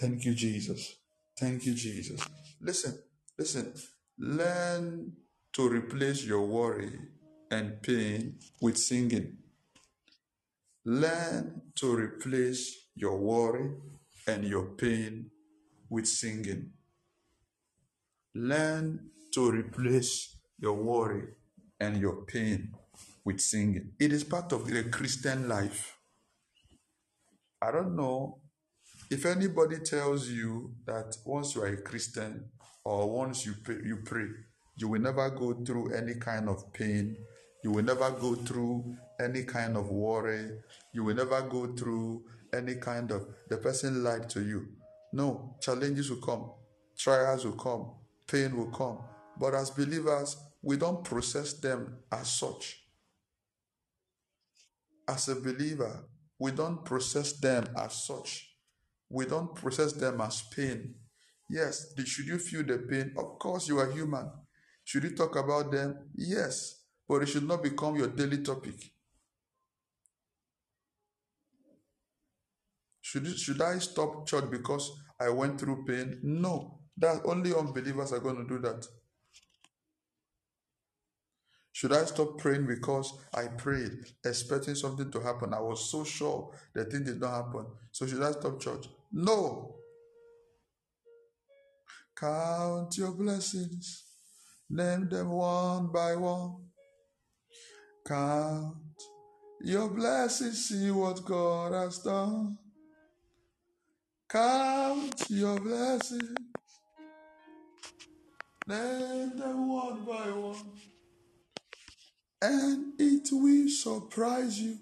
[0.00, 0.96] Thank you, Jesus.
[1.38, 2.26] Thank you, Jesus.
[2.60, 2.98] Listen,
[3.38, 3.72] listen.
[4.18, 5.12] Learn
[5.52, 6.98] to replace your worry
[7.50, 9.38] and pain with singing.
[10.84, 13.70] Learn to replace your worry
[14.26, 15.30] and your pain
[15.90, 16.70] with singing.
[18.34, 21.24] Learn to replace your worry
[21.80, 22.74] and your pain
[23.24, 23.92] with singing.
[23.98, 25.98] It is part of the Christian life.
[27.60, 28.38] I don't know
[29.08, 32.50] if anybody tells you that once you are a Christian
[32.84, 34.26] or once you pray, you pray,
[34.76, 37.16] you will never go through any kind of pain,
[37.62, 40.58] you will never go through any kind of worry,
[40.92, 44.66] you will never go through any kind of the person lied to you.
[45.12, 46.50] No, challenges will come,
[46.98, 47.92] trials will come,
[48.26, 48.98] pain will come.
[49.38, 52.82] But as believers, we don't process them as such.
[55.08, 56.04] As a believer,
[56.40, 58.55] we don't process them as such
[59.08, 60.94] we don't process them as pain.
[61.48, 63.14] Yes, should you feel the pain?
[63.16, 64.30] Of course, you are human.
[64.84, 66.10] Should you talk about them?
[66.16, 68.74] Yes, but it should not become your daily topic.
[73.00, 76.18] Should, should I stop church because I went through pain?
[76.22, 78.84] No, that only unbelievers are going to do that.
[81.72, 83.92] Should I stop praying because I prayed
[84.24, 85.52] expecting something to happen?
[85.52, 87.66] I was so sure the thing did not happen.
[87.92, 88.86] So should I stop church?
[89.12, 89.76] No.
[92.18, 94.04] Count your blessings,
[94.70, 96.64] name them one by one.
[98.06, 98.76] Count
[99.60, 102.56] your blessings, see what God has done.
[104.28, 106.38] Count your blessings,
[108.66, 110.72] name them one by one.
[112.40, 114.78] And it will surprise you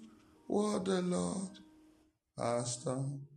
[0.47, 1.59] what the Lord
[2.37, 3.27] has done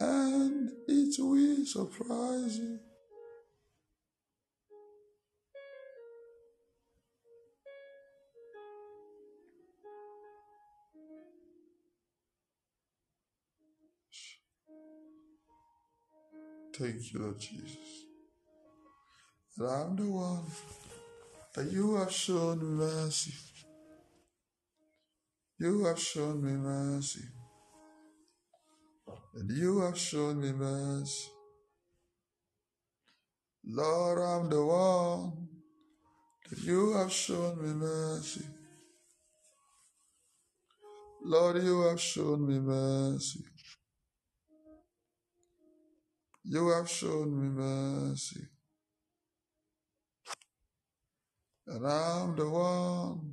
[0.00, 2.78] and it will surprise you.
[16.76, 17.76] Thank you, Lord Jesus.
[19.56, 20.44] That I'm the one
[21.54, 23.32] that you have shown mercy.
[25.58, 27.22] You have shown me mercy
[29.36, 31.28] and you have shown me mercy.
[33.64, 35.48] Lord, I'm the one
[36.48, 38.44] that you have shown me mercy.
[41.24, 43.40] Lord, you have shown me mercy.
[46.44, 48.46] You have shown me mercy.
[51.66, 53.32] And I'm the one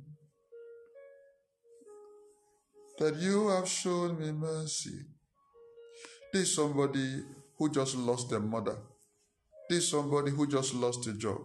[2.98, 5.11] that you have shown me mercy.
[6.32, 7.22] This somebody
[7.58, 8.78] who just lost their mother.
[9.68, 11.40] This somebody who just lost a job.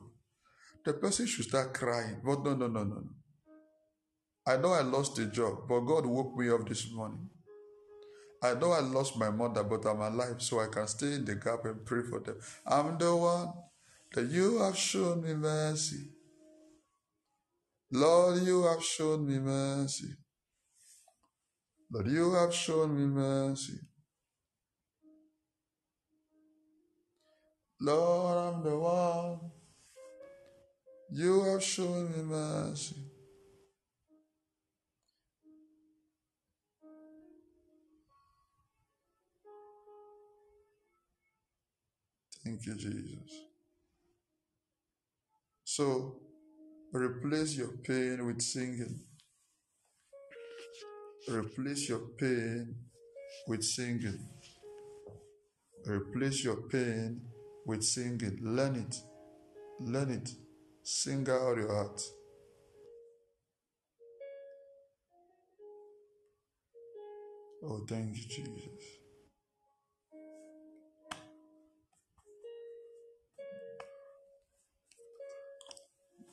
[0.86, 2.22] The person should start crying.
[2.24, 3.04] But no, no, no, no.
[4.48, 7.30] I know I lost a job, but God woke me up this morning.
[8.42, 11.36] I know I lost my mother, but I'm alive, so I can stay in the
[11.36, 12.38] gap and pray for them.
[12.66, 13.52] I'm the one
[14.14, 16.12] that you have shown me mercy.
[17.92, 20.14] Lord, you have shown me mercy.
[21.92, 23.80] Lord, you have shown me mercy.
[27.80, 29.40] Lord, I'm the one.
[31.12, 32.96] You have shown me mercy.
[42.44, 43.32] Thank you, Jesus.
[45.64, 46.16] So,
[46.94, 49.02] replace your pain with singing.
[51.30, 52.74] Replace your pain
[53.48, 54.20] with singing.
[55.86, 57.22] Replace your pain
[57.68, 58.40] with singing.
[58.42, 58.96] Learn it.
[59.82, 60.30] Learn it.
[60.84, 62.02] Sing out your heart.
[67.64, 68.86] Oh, thank you, Jesus.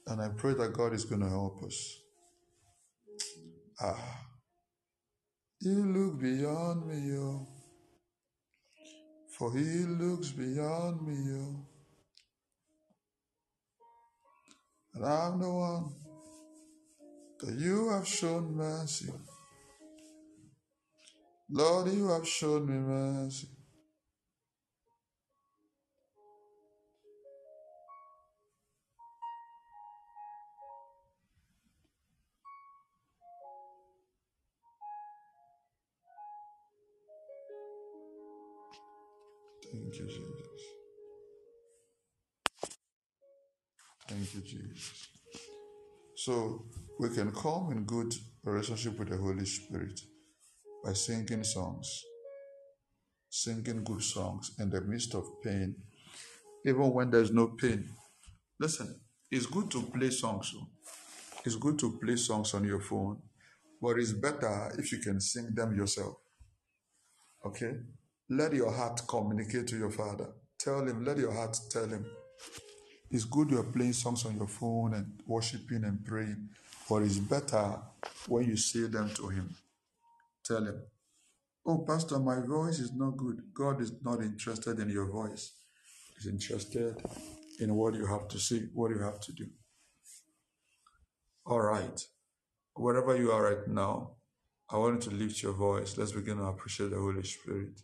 [0.06, 1.98] And I pray that God is going to help us.
[3.80, 4.20] Ah,
[5.60, 7.53] you look beyond me, oh,
[9.38, 11.64] for He looks beyond me.
[14.94, 15.92] And I'm the one
[17.40, 19.12] that you have shown mercy.
[21.50, 23.48] Lord, you have shown me mercy.
[39.74, 40.62] Thank you, Jesus.
[44.08, 45.08] Thank you, Jesus.
[46.16, 46.66] So
[47.00, 48.14] we can come in good
[48.44, 50.00] relationship with the Holy Spirit
[50.84, 52.02] by singing songs,
[53.30, 55.76] singing good songs in the midst of pain,
[56.64, 57.88] even when there's no pain.
[58.60, 60.52] Listen, it's good to play songs.
[60.56, 60.68] oh.
[61.44, 63.20] It's good to play songs on your phone,
[63.82, 66.16] but it's better if you can sing them yourself.
[67.44, 67.72] Okay?
[68.30, 70.28] Let your heart communicate to your Father.
[70.58, 72.06] Tell Him, let your heart tell Him.
[73.10, 76.48] It's good you're playing songs on your phone and worshiping and praying,
[76.88, 77.78] but it's better
[78.26, 79.54] when you say them to Him.
[80.44, 80.82] Tell Him,
[81.66, 83.42] Oh, Pastor, my voice is not good.
[83.54, 85.52] God is not interested in your voice,
[86.16, 86.96] He's interested
[87.60, 89.46] in what you have to say, what you have to do.
[91.46, 92.04] All right.
[92.74, 94.12] Wherever you are right now,
[94.70, 95.96] I want you to lift your voice.
[95.96, 97.80] Let's begin to appreciate the Holy Spirit.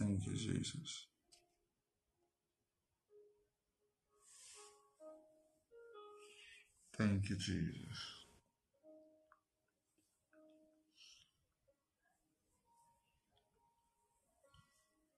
[0.00, 1.08] Thank you, Jesus.
[6.96, 7.98] Thank you, Jesus.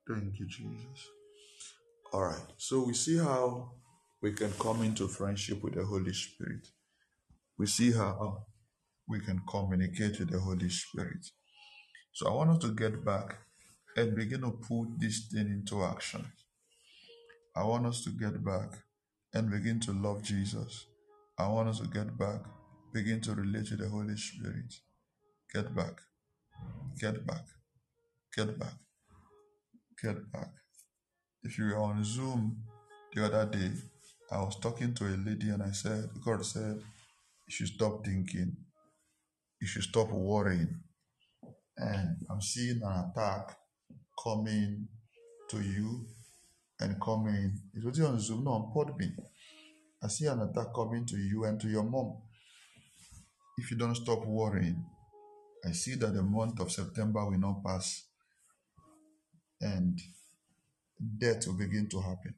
[0.09, 1.09] Thank you, Jesus.
[2.12, 2.42] All right.
[2.56, 3.72] So we see how
[4.20, 6.66] we can come into friendship with the Holy Spirit.
[7.59, 8.46] We see how
[9.09, 11.24] we can communicate with the Holy Spirit.
[12.12, 13.38] So I want us to get back
[13.97, 16.24] and begin to put this thing into action.
[17.55, 18.70] I want us to get back
[19.35, 20.86] and begin to love Jesus.
[21.39, 22.40] I want us to get back,
[22.93, 24.74] begin to relate to the Holy Spirit.
[25.52, 26.01] Get back,
[26.98, 27.44] get back,
[28.35, 28.74] get back,
[30.02, 30.51] get back.
[31.43, 32.62] If you were on Zoom
[33.14, 33.73] the other day,
[34.31, 36.81] I was talking to a lady and I said, God said,
[37.47, 38.56] you should stop thinking,
[39.60, 40.81] you should stop worrying.
[41.77, 43.56] And I'm seeing an attack
[44.22, 44.89] coming
[45.51, 46.06] to you
[46.80, 47.60] and coming.
[47.74, 49.14] It was on Zoom, no, on Podbean.
[50.02, 52.16] I see an attack coming to you and to your mom.
[53.59, 54.84] If you don't stop worrying,
[55.64, 58.05] I see that the month of September will not pass
[59.60, 60.01] and
[61.18, 62.34] death will begin to happen.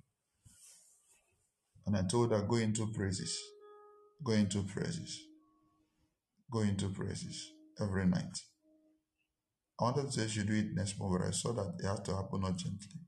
[1.86, 3.38] And I told her, go into praises,
[4.22, 5.20] go into praises,
[6.50, 8.38] go into praises every night.
[9.80, 12.00] I wanted to say she do it next month, but I saw that it has
[12.00, 13.00] to happen urgently.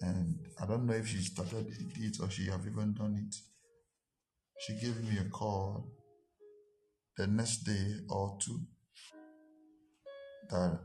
[0.00, 3.34] And I don't know if she started it or she have even done it.
[4.58, 5.92] She gave me a call
[7.16, 8.60] the next day or two
[10.50, 10.78] that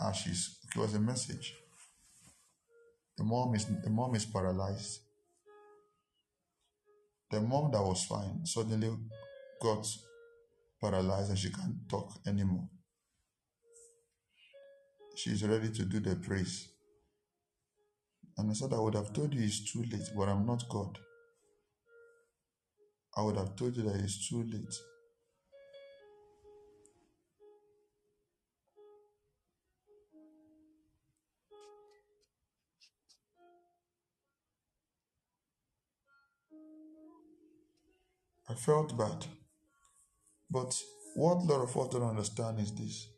[0.00, 1.54] and she's it was a message.
[3.16, 5.00] The mom is the mom is paralyzed.
[7.30, 8.90] The mom that was fine suddenly
[9.62, 9.86] got
[10.84, 12.68] paralyzed and she can't talk anymore.
[15.16, 16.68] She's ready to do the praise.
[18.36, 20.98] And I said, I would have told you it's too late, but I'm not God.
[23.16, 24.74] I would have told you that it's too late.
[38.50, 39.26] I felt bad.
[40.54, 40.80] But
[41.16, 43.08] what a lot of us don't understand is this.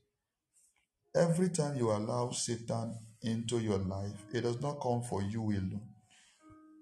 [1.14, 5.82] Every time you allow Satan into your life, it does not come for you alone.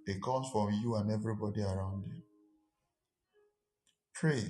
[0.06, 2.22] It comes for you and everybody around you.
[4.14, 4.44] Pray.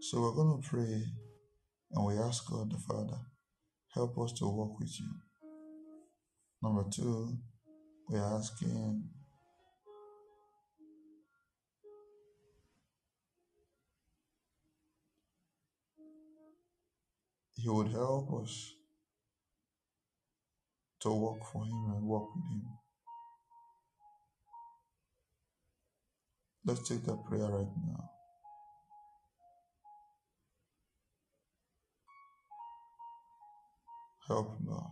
[0.00, 1.02] So we're going to pray
[1.92, 3.18] and we ask God the Father,
[3.94, 5.08] help us to walk with you.
[6.62, 7.38] Number two,
[8.08, 9.08] we're asking
[17.56, 18.74] He would help us
[21.00, 22.85] to walk for Him and walk with Him.
[26.66, 28.10] Let's take that prayer right now.
[34.26, 34.82] Help, Lord.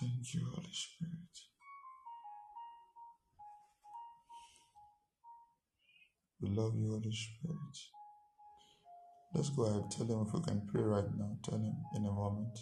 [0.00, 1.17] Thank you, Holy Spirit.
[6.40, 7.76] We love you, Holy Spirit.
[9.34, 9.90] Let's go ahead.
[9.90, 11.36] Tell him if we can pray right now.
[11.44, 12.56] Tell him in a moment.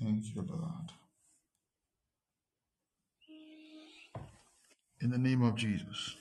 [0.00, 0.92] Thank you, Lord.
[5.02, 6.16] In the name of Jesus,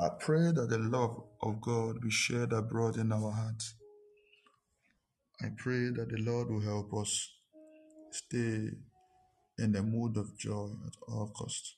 [0.00, 3.74] I pray that the love of God be shared abroad in our hearts.
[5.42, 7.30] I pray that the Lord will help us
[8.12, 8.70] stay
[9.58, 11.76] in the mood of joy at all costs.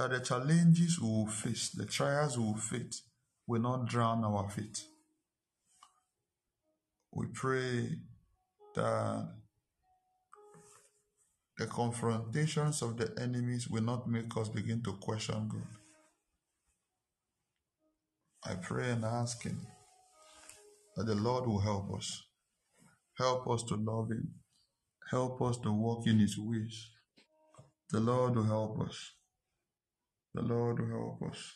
[0.00, 3.02] That the challenges we will face, the trials we will face,
[3.46, 4.86] will not drown our faith.
[7.12, 7.98] We pray
[8.74, 9.28] that
[11.58, 15.68] the confrontations of the enemies will not make us begin to question God.
[18.42, 19.66] I pray and ask Him
[20.96, 22.22] that the Lord will help us.
[23.18, 24.30] Help us to love Him.
[25.10, 26.88] Help us to walk in His ways.
[27.90, 29.12] The Lord will help us.
[30.34, 31.54] The Lord will help us.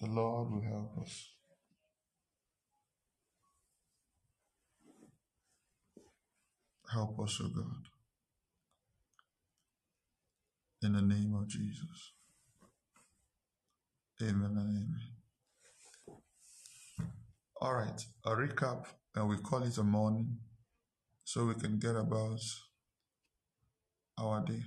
[0.00, 1.32] The Lord will help us.
[6.92, 7.88] Help us, O God.
[10.82, 12.12] In the name of Jesus.
[14.22, 15.00] Amen and amen.
[17.60, 20.38] All right, a recap, and we call it a morning
[21.24, 22.40] so we can get about
[24.18, 24.62] our day.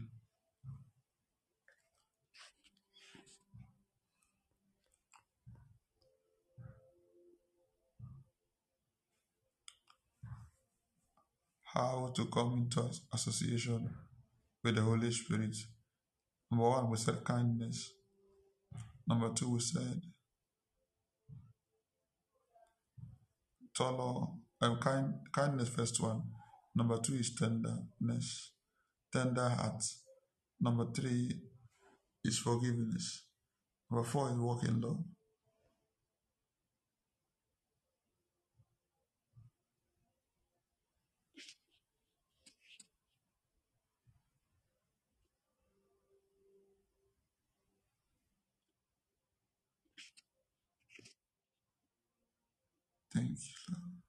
[11.73, 13.89] How to come into association
[14.63, 15.55] with the Holy Spirit.
[16.51, 17.91] Number one, we said kindness.
[19.07, 20.01] Number two, we said
[23.77, 26.23] tolo, um, kind, kindness, first one.
[26.75, 28.51] Number two is tenderness,
[29.13, 29.83] tender heart.
[30.59, 31.31] Number three
[32.23, 33.25] is forgiveness.
[33.89, 35.03] Number four is walking love.
[53.13, 54.01] Thank you, Lord.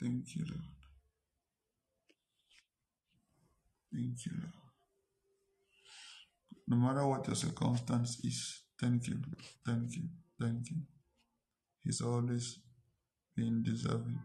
[0.00, 0.64] Thank you, Lord.
[3.92, 4.52] Thank you, Lord.
[6.68, 9.20] No matter what your circumstance is, thank you,
[9.66, 10.04] thank you,
[10.40, 10.76] thank you.
[11.84, 12.60] He's always
[13.36, 14.20] been deserving.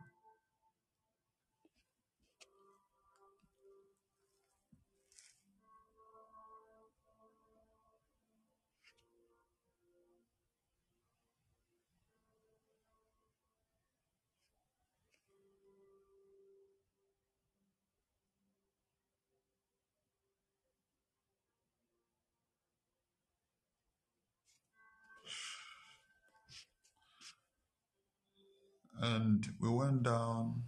[29.06, 30.64] And we went down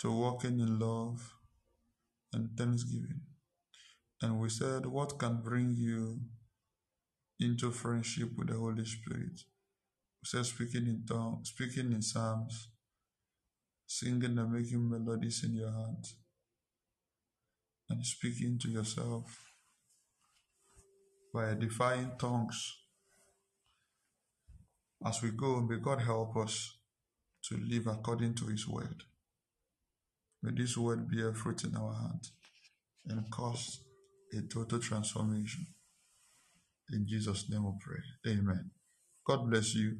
[0.00, 1.34] to walking in love
[2.32, 3.22] and thanksgiving.
[4.22, 6.20] And we said, What can bring you
[7.40, 9.40] into friendship with the Holy Spirit?
[10.20, 12.68] We said, Speaking in tongues, speaking in psalms,
[13.88, 16.06] singing and making melodies in your heart,
[17.90, 19.50] and speaking to yourself
[21.34, 22.77] by defying tongues.
[25.04, 26.78] As we go, may God help us
[27.44, 29.04] to live according to His word.
[30.42, 32.26] May this word bear fruit in our heart
[33.06, 33.80] and cause
[34.32, 35.66] a total transformation.
[36.92, 38.32] In Jesus' name we pray.
[38.32, 38.70] Amen.
[39.26, 39.98] God bless you.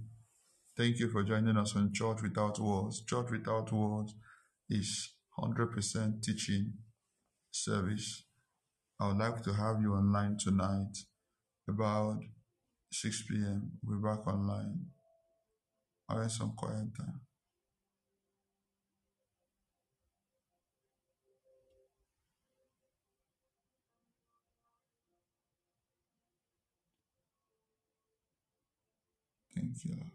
[0.76, 3.02] Thank you for joining us on Church Without Walls.
[3.06, 4.14] Church Without Walls
[4.70, 6.74] is 100% teaching
[7.50, 8.24] service.
[9.00, 10.96] I would like to have you online tonight
[11.68, 12.20] about
[12.92, 13.72] 6 p.m.
[13.82, 14.86] We're back online.
[16.10, 17.20] Have some quiet time.
[29.54, 30.07] Thank you.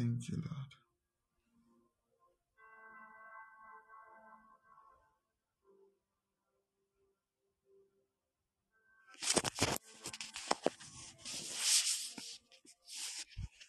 [0.00, 0.70] Thank you, Lord.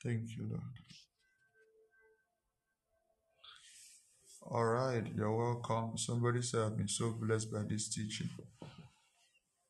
[0.02, 0.62] Thank you, Lord.
[4.50, 5.98] All right, you're welcome.
[5.98, 8.30] Somebody said I've been so blessed by this teaching.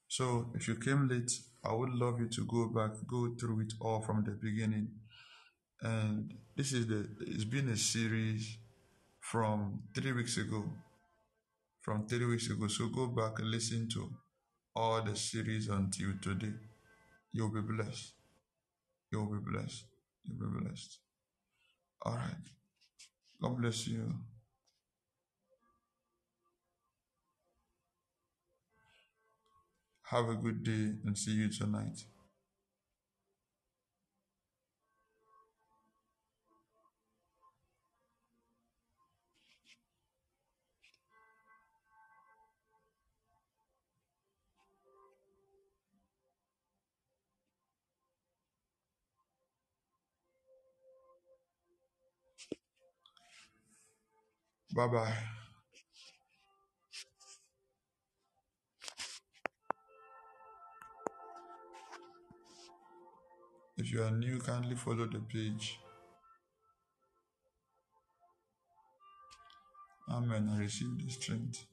[0.07, 1.31] So if you came late,
[1.65, 4.89] I would love you to go back, go through it all from the beginning.
[5.81, 8.59] And this is the it's been a series
[9.19, 10.63] from three weeks ago.
[11.81, 12.67] From three weeks ago.
[12.67, 14.11] So go back and listen to
[14.75, 16.53] all the series until today.
[17.31, 18.13] You'll be blessed.
[19.11, 19.85] You'll be blessed.
[20.23, 20.99] You'll be blessed.
[22.03, 22.45] All right.
[23.41, 24.13] God bless you.
[30.03, 32.03] Have a good day and see you tonight.
[54.73, 55.18] Bye bye.
[63.77, 65.77] If you are new, kindly follow the page.
[70.07, 70.48] Amen.
[70.53, 71.65] I receive the strength.